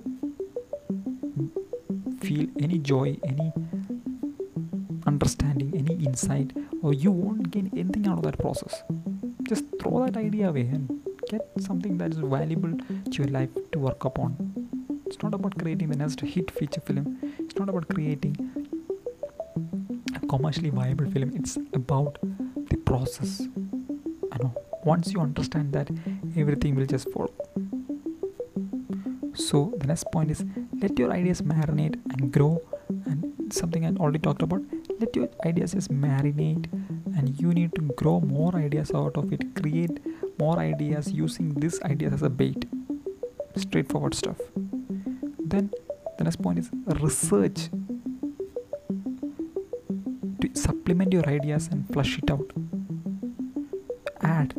feel 2.19 2.47
any 2.59 2.79
joy 2.79 3.15
any 3.25 3.53
understanding 5.05 5.71
any 5.77 6.03
insight 6.05 6.51
or 6.81 6.93
you 6.93 7.11
won't 7.11 7.49
gain 7.49 7.69
anything 7.73 8.07
out 8.07 8.17
of 8.17 8.23
that 8.23 8.37
process. 8.37 8.83
Just 9.43 9.63
throw 9.81 10.05
that 10.05 10.17
idea 10.17 10.49
away 10.49 10.61
and 10.61 10.96
get 11.29 11.47
something 11.59 11.97
that 11.97 12.11
is 12.11 12.19
valuable 12.19 12.73
to 13.11 13.23
your 13.23 13.27
life 13.27 13.49
to 13.71 13.79
work 13.79 14.05
upon. 14.05 14.35
It's 15.05 15.21
not 15.21 15.33
about 15.33 15.57
creating 15.57 15.89
the 15.89 15.97
next 15.97 16.21
hit 16.21 16.51
feature 16.51 16.81
film. 16.81 17.17
It's 17.39 17.55
not 17.57 17.69
about 17.69 17.87
creating 17.89 18.35
a 20.15 20.27
commercially 20.27 20.69
viable 20.69 21.09
film. 21.11 21.31
It's 21.35 21.57
about 21.73 22.17
the 22.69 22.77
process. 22.77 23.41
I 24.31 24.37
know. 24.37 24.53
Once 24.83 25.11
you 25.11 25.19
understand 25.19 25.73
that 25.73 25.89
everything 26.37 26.75
will 26.75 26.85
just 26.85 27.09
follow. 27.11 27.33
So 29.33 29.73
the 29.77 29.87
next 29.87 30.05
point 30.11 30.31
is 30.31 30.45
let 30.81 30.97
your 30.97 31.11
ideas 31.11 31.41
marinate 31.41 31.99
and 32.11 32.31
grow. 32.31 32.61
And 33.05 33.53
something 33.53 33.85
i 33.85 33.89
already 33.95 34.19
talked 34.19 34.41
about 34.41 34.61
let 34.99 35.15
your 35.15 35.29
ideas 35.45 35.73
just 35.73 35.91
marinate. 35.91 36.67
And 37.17 37.39
you 37.41 37.53
need 37.53 37.73
to 37.75 37.81
grow 38.03 38.19
more 38.19 38.55
ideas 38.55 38.91
out 38.93 39.17
of 39.17 39.33
it. 39.33 39.55
Create 39.55 39.99
more 40.39 40.59
ideas 40.59 41.11
using 41.11 41.53
these 41.53 41.81
ideas 41.83 42.13
as 42.13 42.21
a 42.23 42.29
bait. 42.29 42.65
Straightforward 43.55 44.13
stuff. 44.13 44.37
Then 45.39 45.71
the 46.17 46.23
next 46.23 46.41
point 46.41 46.59
is 46.59 46.69
research. 47.01 47.69
To 50.41 50.49
supplement 50.53 51.13
your 51.13 51.27
ideas 51.27 51.67
and 51.71 51.87
flush 51.91 52.17
it 52.17 52.29
out. 52.29 52.51
Add 54.21 54.53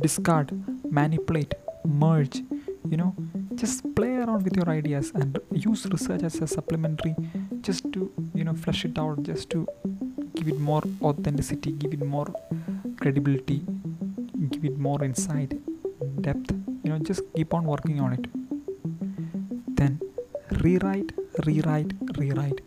discard 0.00 0.52
manipulate 0.90 1.54
merge. 1.84 2.42
You 2.90 2.96
know 2.96 3.14
just 3.54 3.94
play 3.94 4.16
around 4.16 4.42
with 4.44 4.56
your 4.56 4.68
ideas 4.68 5.12
and 5.14 5.38
use 5.52 5.86
research 5.86 6.22
as 6.22 6.40
a 6.40 6.46
supplementary 6.46 7.14
just 7.60 7.84
to 7.92 8.10
you 8.34 8.44
know 8.44 8.54
flush 8.54 8.84
it 8.84 8.98
out 8.98 9.22
just 9.22 9.50
to 9.50 9.66
give 10.34 10.48
it 10.48 10.58
more 10.58 10.82
authenticity 11.02 11.72
give 11.72 11.92
it 11.92 12.04
more 12.04 12.28
credibility 13.00 13.62
give 14.50 14.64
it 14.64 14.78
more 14.78 15.02
insight 15.04 15.54
depth 16.20 16.52
you 16.82 16.90
know 16.90 16.98
just 16.98 17.22
keep 17.34 17.54
on 17.54 17.64
working 17.64 18.00
on 18.00 18.12
it. 18.12 18.26
Then 19.76 20.00
rewrite 20.62 21.12
rewrite 21.46 21.92
rewrite. 22.18 22.60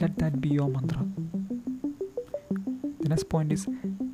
Let 0.00 0.18
that 0.18 0.40
be 0.40 0.50
your 0.50 0.68
mantra. 0.68 1.06
The 3.00 3.08
next 3.08 3.28
point 3.28 3.52
is 3.52 3.66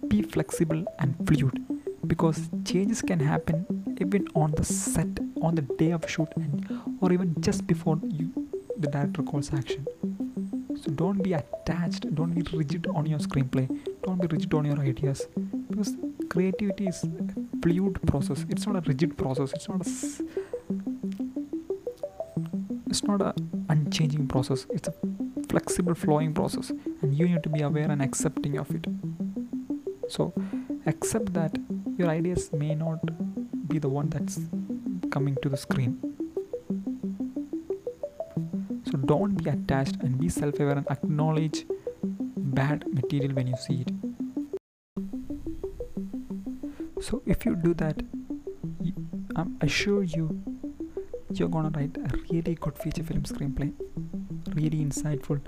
be 0.09 0.23
flexible 0.23 0.85
and 0.99 1.15
fluid 1.27 1.63
because 2.07 2.49
changes 2.65 3.03
can 3.03 3.21
happen 3.21 3.67
even 4.01 4.29
on 4.35 4.53
the 4.53 4.65
set 4.65 5.21
on 5.43 5.55
the 5.55 5.63
day 5.63 5.91
of 5.91 6.09
shoot 6.09 6.29
and 6.37 6.81
or 7.01 7.13
even 7.13 7.35
just 7.41 7.67
before 7.67 7.99
you 8.05 8.31
the 8.79 8.89
director 8.89 9.23
calls 9.23 9.53
action. 9.53 9.87
So 10.81 10.91
don't 10.91 11.23
be 11.23 11.33
attached 11.33 12.15
don't 12.15 12.35
be 12.35 12.43
rigid 12.57 12.87
on 12.87 13.07
your 13.07 13.19
screenplay. 13.19 13.67
Don't 14.03 14.21
be 14.21 14.29
rigid 14.29 14.55
on 14.55 14.65
your 14.65 14.79
ideas 14.79 15.27
because 15.71 15.97
creativity 16.29 16.87
is 16.87 17.05
a 17.05 17.09
fluid 17.63 18.01
process. 18.07 18.45
It's 18.49 18.67
not 18.67 18.77
a 18.77 18.81
rigid 18.89 19.17
process. 19.17 19.53
It's 19.53 19.69
not 19.69 19.87
a 19.87 19.91
it's 22.89 23.03
not 23.03 23.21
a 23.21 23.35
unchanging 23.69 24.29
process. 24.29 24.67
It's 24.71 24.89
a 24.89 24.95
flexible 25.49 25.95
flowing 25.95 26.33
process 26.35 26.71
and 27.03 27.15
you 27.15 27.29
need 27.29 27.43
to 27.43 27.49
be 27.49 27.63
aware 27.63 27.91
and 27.91 28.03
accepting 28.03 28.59
of 28.59 28.71
it. 28.75 28.87
So 30.09 30.33
accept 30.87 31.33
that 31.35 31.57
your 31.99 32.09
ideas 32.09 32.53
may 32.53 32.75
not 32.75 33.01
be 33.69 33.79
the 33.79 33.89
one 33.89 34.11
that's 34.11 34.41
coming 35.11 35.37
to 35.43 35.49
the 35.49 35.57
screen. 35.57 35.99
So 38.91 38.99
don't 38.99 39.43
be 39.43 39.51
attached 39.51 39.97
and 40.03 40.19
be 40.19 40.29
self-aware 40.29 40.79
and 40.79 40.87
acknowledge 40.91 41.67
bad 42.37 42.85
material 42.93 43.33
when 43.33 43.47
you 43.47 43.57
see 43.57 43.81
it 43.81 43.94
so 47.15 47.23
if 47.27 47.45
you 47.47 47.55
do 47.55 47.73
that 47.75 48.01
I'm 49.37 49.57
assure 49.61 50.03
you 50.03 50.25
you're 51.31 51.49
gonna 51.49 51.71
write 51.77 51.97
a 51.97 52.09
really 52.31 52.55
good 52.57 52.77
feature 52.77 53.05
film 53.05 53.23
screenplay. 53.23 53.73
Really 54.55 54.79
insightful 54.85 55.41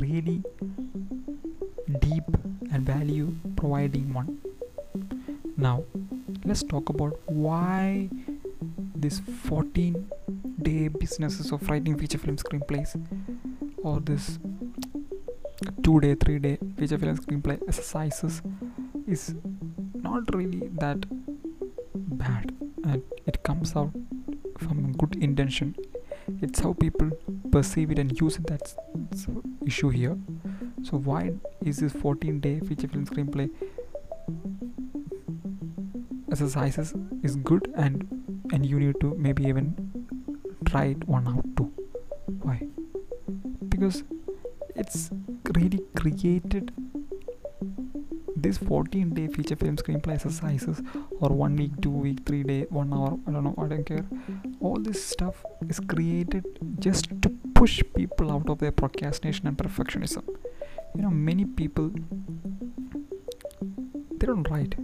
really 0.00 0.42
deep 2.00 2.24
and 2.70 2.86
value 2.86 3.34
providing 3.56 4.14
one. 4.14 4.38
Now 5.58 5.84
let's 6.46 6.62
talk 6.62 6.88
about 6.88 7.20
why 7.26 8.08
this 8.94 9.20
14 9.20 10.10
day 10.62 10.88
businesses 10.88 11.52
of 11.52 11.68
writing 11.68 11.98
feature 11.98 12.18
film 12.18 12.36
screenplays 12.36 12.96
or 13.82 14.00
this 14.00 14.38
two 15.82 16.00
day 16.00 16.14
three 16.14 16.38
day 16.38 16.58
feature 16.78 16.98
film 16.98 17.18
screenplay 17.18 17.60
exercises 17.68 18.40
is 19.06 19.34
not 20.12 20.34
really 20.34 20.68
that 20.84 21.04
bad 22.22 22.52
and 22.84 23.02
it 23.26 23.42
comes 23.42 23.74
out 23.74 23.92
from 24.58 24.92
good 24.92 25.16
intention. 25.16 25.74
It's 26.40 26.60
how 26.60 26.72
people 26.74 27.10
perceive 27.50 27.90
it 27.90 27.98
and 27.98 28.20
use 28.20 28.36
it 28.36 28.46
that's 28.46 28.76
issue 29.66 29.88
here. 29.88 30.16
So 30.82 30.98
why 30.98 31.32
is 31.64 31.78
this 31.78 31.92
14 31.92 32.40
day 32.40 32.60
feature 32.60 32.88
film 32.88 33.06
screenplay 33.06 33.50
exercises 36.30 36.94
is 37.22 37.36
good 37.36 37.72
and 37.76 38.06
and 38.52 38.66
you 38.66 38.78
need 38.80 39.00
to 39.00 39.14
maybe 39.26 39.44
even 39.44 39.74
try 40.66 40.84
it 40.96 41.08
one 41.08 41.26
out 41.28 41.44
too? 41.56 41.72
Why? 42.42 42.60
Because 43.68 44.04
it's 44.76 45.10
really 45.56 45.80
created 45.96 46.72
this 48.42 48.58
14 48.58 49.10
day 49.18 49.26
feature 49.28 49.56
film 49.56 49.76
screenplay 49.76 50.14
exercises 50.14 50.80
or 51.20 51.28
one 51.30 51.54
week 51.56 51.72
two 51.80 51.90
week 51.90 52.20
three 52.26 52.42
day 52.42 52.60
one 52.70 52.92
hour 52.92 53.18
i 53.26 53.30
don't 53.32 53.44
know 53.44 53.54
i 53.58 53.66
don't 53.72 53.84
care. 53.84 54.04
All 54.60 54.78
this 54.88 55.02
stuff 55.04 55.44
is 55.68 55.80
created 55.80 56.44
just 56.78 57.08
to 57.22 57.30
push 57.54 57.82
people 57.94 58.32
out 58.32 58.48
of 58.48 58.58
their 58.58 58.72
procrastination 58.72 59.46
and 59.46 59.56
perfectionism. 59.56 60.24
You 60.94 61.02
know 61.02 61.10
many 61.10 61.44
people 61.44 61.90
they 64.18 64.26
don't 64.26 64.48
write. 64.50 64.74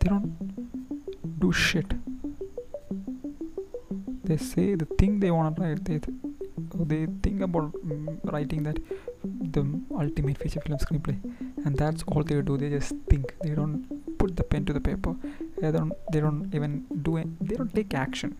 They 0.00 0.08
don't 0.08 1.40
do 1.40 1.52
shit. 1.52 1.92
They 4.24 4.36
say 4.36 4.74
the 4.74 4.84
thing 5.02 5.20
they 5.20 5.30
want 5.30 5.56
to 5.56 5.62
write 5.62 5.84
they 5.84 5.98
th- 5.98 6.16
they 6.92 7.06
think 7.22 7.40
about 7.42 7.72
mm, 7.72 8.32
writing 8.32 8.62
that 8.64 8.78
the 9.24 9.62
ultimate 10.02 10.38
feature 10.38 10.60
film 10.60 10.78
screenplay 10.78 11.16
and 11.64 11.76
that's 11.76 12.02
all 12.08 12.22
they 12.22 12.40
do. 12.42 12.56
They 12.56 12.70
just 12.70 12.92
think. 13.08 13.34
They 13.42 13.54
don't 13.54 14.18
put 14.18 14.36
the 14.36 14.44
pen 14.44 14.64
to 14.66 14.72
the 14.72 14.80
paper. 14.80 15.14
They 15.60 15.70
don't 15.72 15.92
they 16.12 16.20
don't 16.20 16.54
even 16.54 16.86
do 17.02 17.16
it 17.16 17.28
they 17.40 17.56
don't 17.56 17.74
take 17.74 17.94
action. 17.94 18.36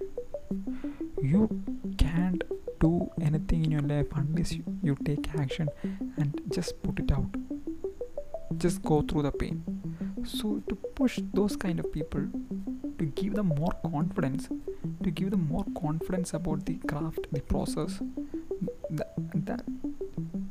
You 1.23 1.49
can't 1.99 2.43
do 2.81 3.11
anything 3.21 3.65
in 3.65 3.71
your 3.71 3.83
life 3.83 4.07
unless 4.15 4.53
you, 4.53 4.65
you 4.83 4.97
take 5.05 5.35
action 5.35 5.69
and 6.17 6.41
just 6.53 6.81
put 6.83 7.01
it 7.01 7.11
out. 7.13 7.35
Just 8.57 8.83
go 8.83 9.03
through 9.03 9.23
the 9.23 9.33
pain. 9.33 9.63
So 10.25 10.63
to 10.69 10.75
push 10.75 11.21
those 11.35 11.57
kind 11.57 11.81
of 11.81 11.93
people 11.93 12.27
to 12.99 13.05
give 13.05 13.35
them 13.35 13.49
more 13.59 13.73
confidence 13.83 14.49
to 15.03 15.11
give 15.11 15.31
them 15.31 15.47
more 15.49 15.65
confidence 15.81 16.35
about 16.35 16.65
the 16.67 16.77
craft 16.89 17.27
the 17.33 17.41
process 17.41 18.01
that, 18.91 19.13
that 19.35 19.63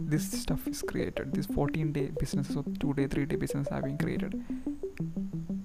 this 0.08 0.32
stuff 0.41 0.67
is 0.67 0.82
created. 0.82 1.34
This 1.34 1.46
14 1.48 1.91
day 1.91 2.10
businesses 2.20 2.56
or 2.56 2.63
2 2.80 2.93
day 2.93 3.08
3 3.08 3.26
day 3.26 3.36
business 3.36 3.67
have 3.70 3.84
been 3.84 3.98
created. 3.98 4.34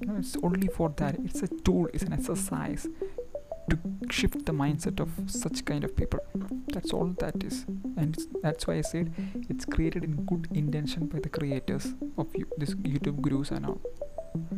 Know, 0.07 0.17
it's 0.19 0.37
only 0.43 0.69
for 0.69 0.93
that. 0.97 1.17
It's 1.25 1.43
a 1.43 1.49
tool 1.49 1.89
it's 1.93 2.03
an 2.03 2.13
exercise 2.13 2.89
to 3.71 3.79
shift 4.11 4.45
the 4.45 4.53
mindset 4.53 5.01
of 5.01 5.11
such 5.31 5.65
kind 5.65 5.85
of 5.85 5.97
people. 5.97 6.19
That's 6.73 6.93
all 6.93 7.15
that 7.21 7.45
is. 7.45 7.65
And 7.97 8.19
that's 8.43 8.67
why 8.67 8.75
i 8.79 8.81
said 8.81 9.13
it's 9.49 9.65
created 9.65 10.03
in 10.05 10.17
good 10.33 10.49
intention 10.53 11.07
by 11.07 11.21
the 11.21 11.29
creators 11.29 11.95
of 12.19 12.35
you, 12.35 12.47
this 12.59 12.75
youtube 12.75 13.21
gurus 13.21 13.51
and 13.51 13.67
all. 13.67 13.81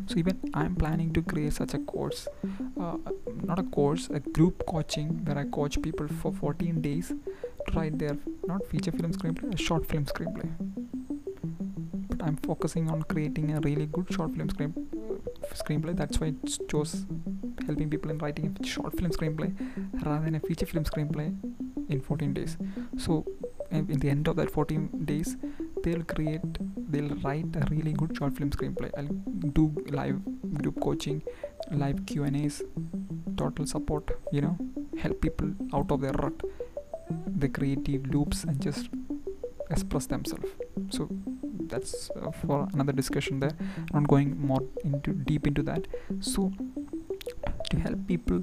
So 0.07 0.17
even 0.19 0.41
i'm 0.55 0.77
planning 0.77 1.13
to 1.15 1.23
create 1.23 1.53
such 1.53 1.75
a 1.75 1.79
course 1.79 2.27
uh, 2.81 2.97
not 3.43 3.59
a 3.59 3.65
course 3.65 4.09
a 4.11 4.21
group 4.21 4.65
coaching 4.67 5.25
where 5.25 5.39
i 5.39 5.45
coach 5.45 5.81
people 5.83 6.07
for 6.07 6.33
14 6.33 6.81
days 6.81 7.09
to 7.09 7.73
write 7.77 7.99
their 7.99 8.17
not 8.47 8.67
feature 8.67 8.93
film 8.93 9.13
screenplay 9.13 9.55
a 9.55 9.57
short 9.57 9.87
film 9.87 10.05
screenplay. 10.05 10.49
But 12.09 12.23
i'm 12.23 12.37
focusing 12.37 12.91
on 12.91 13.03
creating 13.03 13.53
a 13.57 13.61
really 13.61 13.87
good 13.87 14.13
short 14.13 14.35
film 14.35 14.49
screen 14.51 14.75
screenplay. 15.55 15.97
That's 15.97 16.21
why 16.21 16.29
it 16.29 16.69
chose 16.69 17.07
helping 17.67 17.91
people 17.91 18.11
in 18.11 18.19
writing 18.19 18.57
a 18.61 18.67
short 18.67 18.97
film 18.99 19.11
screenplay 19.11 19.51
rather 20.05 20.25
than 20.25 20.35
a 20.35 20.41
feature 20.41 20.67
film 20.67 20.85
screenplay 20.85 21.29
in 21.89 22.01
14 22.01 22.35
days. 22.35 22.57
So 22.99 23.25
in 23.71 23.91
in 23.91 23.99
the 24.01 24.11
end 24.11 24.29
of 24.29 24.37
that 24.37 24.51
14 24.51 25.05
days 25.11 25.37
they'll 25.85 26.07
create 26.15 26.59
they'll 26.95 27.15
write 27.27 27.57
a 27.63 27.67
really 27.71 27.93
good 27.93 28.17
short 28.17 28.37
film 28.37 28.51
screenplay. 28.51 28.91
I'll 28.99 29.15
do 29.59 29.67
live 30.01 30.21
group 30.63 30.81
coaching 30.81 31.23
live 31.85 32.05
q 32.07 32.25
and 32.25 32.37
a's 32.37 32.63
total 33.37 33.67
support 33.67 34.11
you 34.37 34.41
know 34.45 34.57
help 35.05 35.21
people 35.21 35.51
out 35.79 35.91
of 35.95 36.01
their 36.05 36.13
rut 36.25 36.44
the 37.35 37.49
creative 37.49 38.07
loops 38.07 38.45
and 38.45 38.61
just 38.61 38.89
express 39.71 40.07
themselves. 40.07 40.49
So 40.91 41.09
that's 41.67 42.11
uh, 42.11 42.31
for 42.31 42.69
another 42.73 42.93
discussion 42.93 43.41
there. 43.41 43.57
Not 43.93 44.07
going 44.09 44.41
more 44.41 44.63
into 44.85 45.13
deep 45.13 45.47
into 45.47 45.63
that. 45.63 45.87
So 46.21 46.53
to 47.71 47.79
help 47.79 48.07
people 48.07 48.43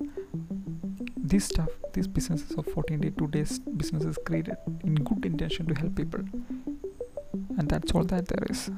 this 1.17 1.45
stuff 1.45 1.69
these 1.93 2.07
businesses 2.07 2.51
of 2.57 2.65
14 2.65 2.99
day 2.99 3.11
2 3.17 3.27
days 3.27 3.59
businesses 3.59 4.17
created 4.25 4.57
in 4.83 4.95
good 4.95 5.25
intention 5.25 5.65
to 5.67 5.75
help 5.75 5.95
people. 5.95 6.21
And 7.57 7.69
that's 7.69 7.91
all 7.91 8.03
that 8.05 8.27
there 8.27 8.45
is. 8.49 8.69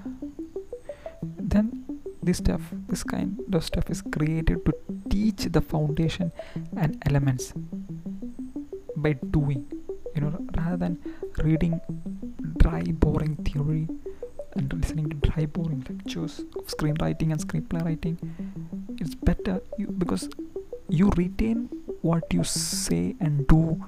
Then 1.21 1.85
this 2.21 2.37
stuff 2.37 2.61
this 2.87 3.03
kind 3.03 3.39
of 3.53 3.63
stuff 3.63 3.89
is 3.89 4.01
created 4.01 4.65
to 4.65 4.73
teach 5.09 5.45
the 5.51 5.61
foundation 5.61 6.31
and 6.77 7.01
elements 7.05 7.53
by 8.95 9.13
doing 9.13 9.65
you 10.15 10.21
know 10.21 10.33
rather 10.57 10.77
than 10.77 10.97
reading 11.43 11.79
dry 12.57 12.83
boring 12.83 13.35
theory 13.37 13.87
and 14.55 14.71
listening 14.73 15.09
to 15.09 15.15
dry 15.27 15.45
boring 15.45 15.85
lectures 15.89 16.39
of 16.57 16.67
screenwriting 16.67 17.31
and 17.31 17.39
screenplay 17.45 17.83
writing 17.83 18.17
it's 18.99 19.15
better 19.15 19.61
you 19.77 19.87
because 19.87 20.29
you 20.89 21.09
retain 21.17 21.69
what 22.01 22.31
you 22.31 22.43
say 22.43 23.15
and 23.19 23.47
do. 23.47 23.81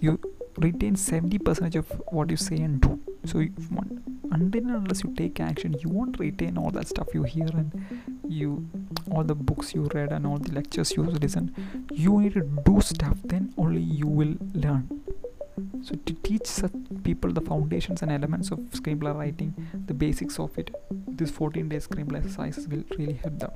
You 0.00 0.20
retain 0.56 0.96
70 0.96 1.38
percentage 1.38 1.76
of 1.76 1.90
what 2.08 2.30
you 2.30 2.36
say 2.36 2.56
and 2.56 2.80
do. 2.80 2.98
So 3.24 3.44
until 4.30 4.68
unless 4.70 5.02
you 5.02 5.14
take 5.14 5.40
action 5.40 5.74
you 5.80 5.88
won't 5.88 6.18
retain 6.18 6.56
all 6.58 6.70
that 6.70 6.86
stuff 6.86 7.08
you 7.14 7.22
hear 7.22 7.48
and 7.52 7.72
you 8.28 8.68
all 9.10 9.24
the 9.24 9.34
books 9.34 9.74
you 9.74 9.88
read 9.94 10.12
and 10.12 10.26
all 10.26 10.38
the 10.38 10.52
lectures 10.52 10.92
you 10.96 11.02
listen 11.02 11.54
you 11.92 12.20
need 12.20 12.34
to 12.34 12.42
do 12.64 12.80
stuff 12.80 13.16
then 13.24 13.52
only 13.56 13.80
you 13.80 14.06
will 14.06 14.34
learn. 14.54 14.88
So 15.82 15.94
to 16.06 16.12
teach 16.14 16.46
such 16.46 16.72
people 17.04 17.32
the 17.32 17.40
foundations 17.40 18.02
and 18.02 18.12
elements 18.12 18.50
of 18.50 18.58
screenplay 18.80 19.14
writing 19.14 19.54
the 19.86 19.94
basics 19.94 20.38
of 20.38 20.56
it 20.58 20.70
this 20.90 21.30
14 21.30 21.68
day 21.68 21.76
screenplay 21.76 22.18
exercises 22.18 22.68
will 22.68 22.84
really 22.96 23.14
help 23.14 23.38
them. 23.38 23.52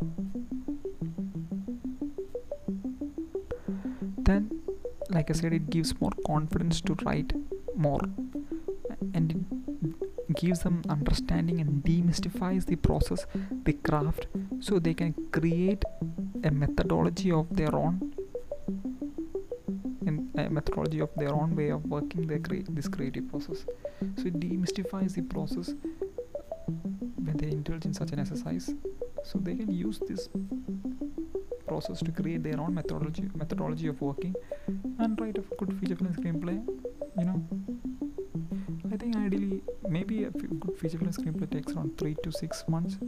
Then 4.18 4.62
like 5.10 5.30
i 5.30 5.34
said 5.38 5.52
it 5.52 5.68
gives 5.70 6.00
more 6.00 6.12
confidence 6.26 6.80
to 6.80 6.96
write 7.04 7.32
more 7.74 8.00
and 9.14 9.32
it 9.32 10.36
gives 10.36 10.60
them 10.60 10.82
understanding 10.88 11.60
and 11.60 11.82
demystifies 11.84 12.66
the 12.66 12.76
process 12.76 13.26
the 13.64 13.72
craft 13.72 14.26
so 14.62 14.78
they 14.78 14.94
can 14.94 15.12
create 15.32 15.84
a 16.44 16.50
methodology 16.50 17.32
of 17.32 17.46
their 17.56 17.74
own. 17.74 18.12
A 20.34 20.48
methodology 20.48 21.00
of 21.00 21.10
their 21.16 21.34
own 21.34 21.54
way 21.54 21.70
of 21.70 21.84
working 21.84 22.26
their 22.26 22.38
crea- 22.38 22.64
this 22.68 22.88
creative 22.88 23.28
process. 23.28 23.66
So 24.16 24.26
it 24.28 24.40
demystifies 24.40 25.14
the 25.14 25.22
process 25.22 25.74
when 27.24 27.36
they 27.36 27.48
indulge 27.48 27.84
in 27.84 27.92
such 27.92 28.12
an 28.12 28.20
exercise. 28.20 28.72
So 29.24 29.38
they 29.38 29.56
can 29.56 29.70
use 29.72 30.00
this 30.08 30.28
process 31.66 31.98
to 32.00 32.12
create 32.12 32.42
their 32.42 32.60
own 32.60 32.74
methodology 32.74 33.24
methodology 33.34 33.88
of 33.88 34.00
working 34.00 34.34
and 34.98 35.20
write 35.20 35.38
a 35.38 35.44
good 35.58 35.72
feature 35.78 35.96
film 35.96 36.12
screenplay 36.14 36.56
you 37.18 37.24
know. 37.24 37.38
I 38.92 38.96
think 38.96 39.16
ideally 39.16 39.62
maybe 39.88 40.24
a 40.24 40.30
good 40.30 40.76
feature 40.78 40.98
film 40.98 41.12
screenplay 41.12 41.50
takes 41.50 41.72
around 41.72 41.96
three 41.98 42.16
to 42.24 42.32
six 42.32 42.64
months 42.68 42.98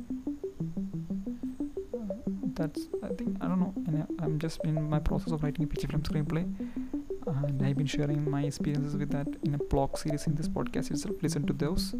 that's 2.56 2.88
i 3.02 3.08
think 3.08 3.36
i 3.40 3.46
don't 3.48 3.60
know 3.60 3.72
and 3.86 4.02
I- 4.02 4.24
i'm 4.24 4.38
just 4.38 4.60
in 4.64 4.88
my 4.88 4.98
process 4.98 5.32
of 5.32 5.42
writing 5.42 5.64
a 5.64 5.68
feature 5.68 5.88
film 5.88 6.02
screenplay 6.02 6.44
and 7.26 7.62
i've 7.66 7.76
been 7.76 7.86
sharing 7.86 8.28
my 8.30 8.42
experiences 8.42 8.96
with 8.96 9.10
that 9.10 9.26
in 9.44 9.54
a 9.54 9.58
blog 9.58 9.96
series 9.96 10.26
in 10.26 10.34
this 10.34 10.48
podcast 10.48 10.90
itself 10.90 11.16
listen 11.22 11.46
to 11.46 11.52
those. 11.52 11.94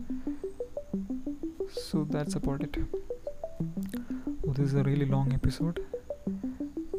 So 1.72 2.04
that's 2.08 2.34
about 2.36 2.62
it. 2.62 2.76
Oh, 4.46 4.52
this 4.52 4.66
is 4.68 4.74
a 4.74 4.82
really 4.82 5.06
long 5.06 5.32
episode 5.32 5.80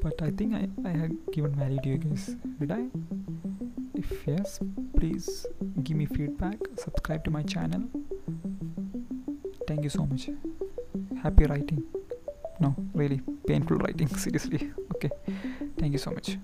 but 0.01 0.21
i 0.21 0.29
think 0.31 0.53
i, 0.53 0.67
I 0.87 0.91
had 1.01 1.13
given 1.31 1.53
value 1.55 1.79
to 1.83 1.89
you 1.89 1.97
guys 1.97 2.35
did 2.59 2.71
i? 2.71 2.85
If 3.93 4.11
yes 4.27 4.59
please 4.97 5.45
give 5.83 5.97
me 5.97 6.05
feedback 6.05 6.57
subscribe 6.77 7.23
to 7.25 7.31
my 7.31 7.43
channel. 7.43 7.83
Thank 9.67 9.83
you 9.83 9.89
so 9.89 10.05
much. 10.05 10.29
Happy 11.23 11.45
writing. 11.45 11.83
No 12.59 12.75
really 12.93 13.21
painful 13.47 13.77
writing 13.77 14.07
seriously. 14.23 14.71
Okay. 14.95 15.09
Thank 15.77 15.93
you 15.93 15.99
so 15.99 16.11
much 16.11 16.37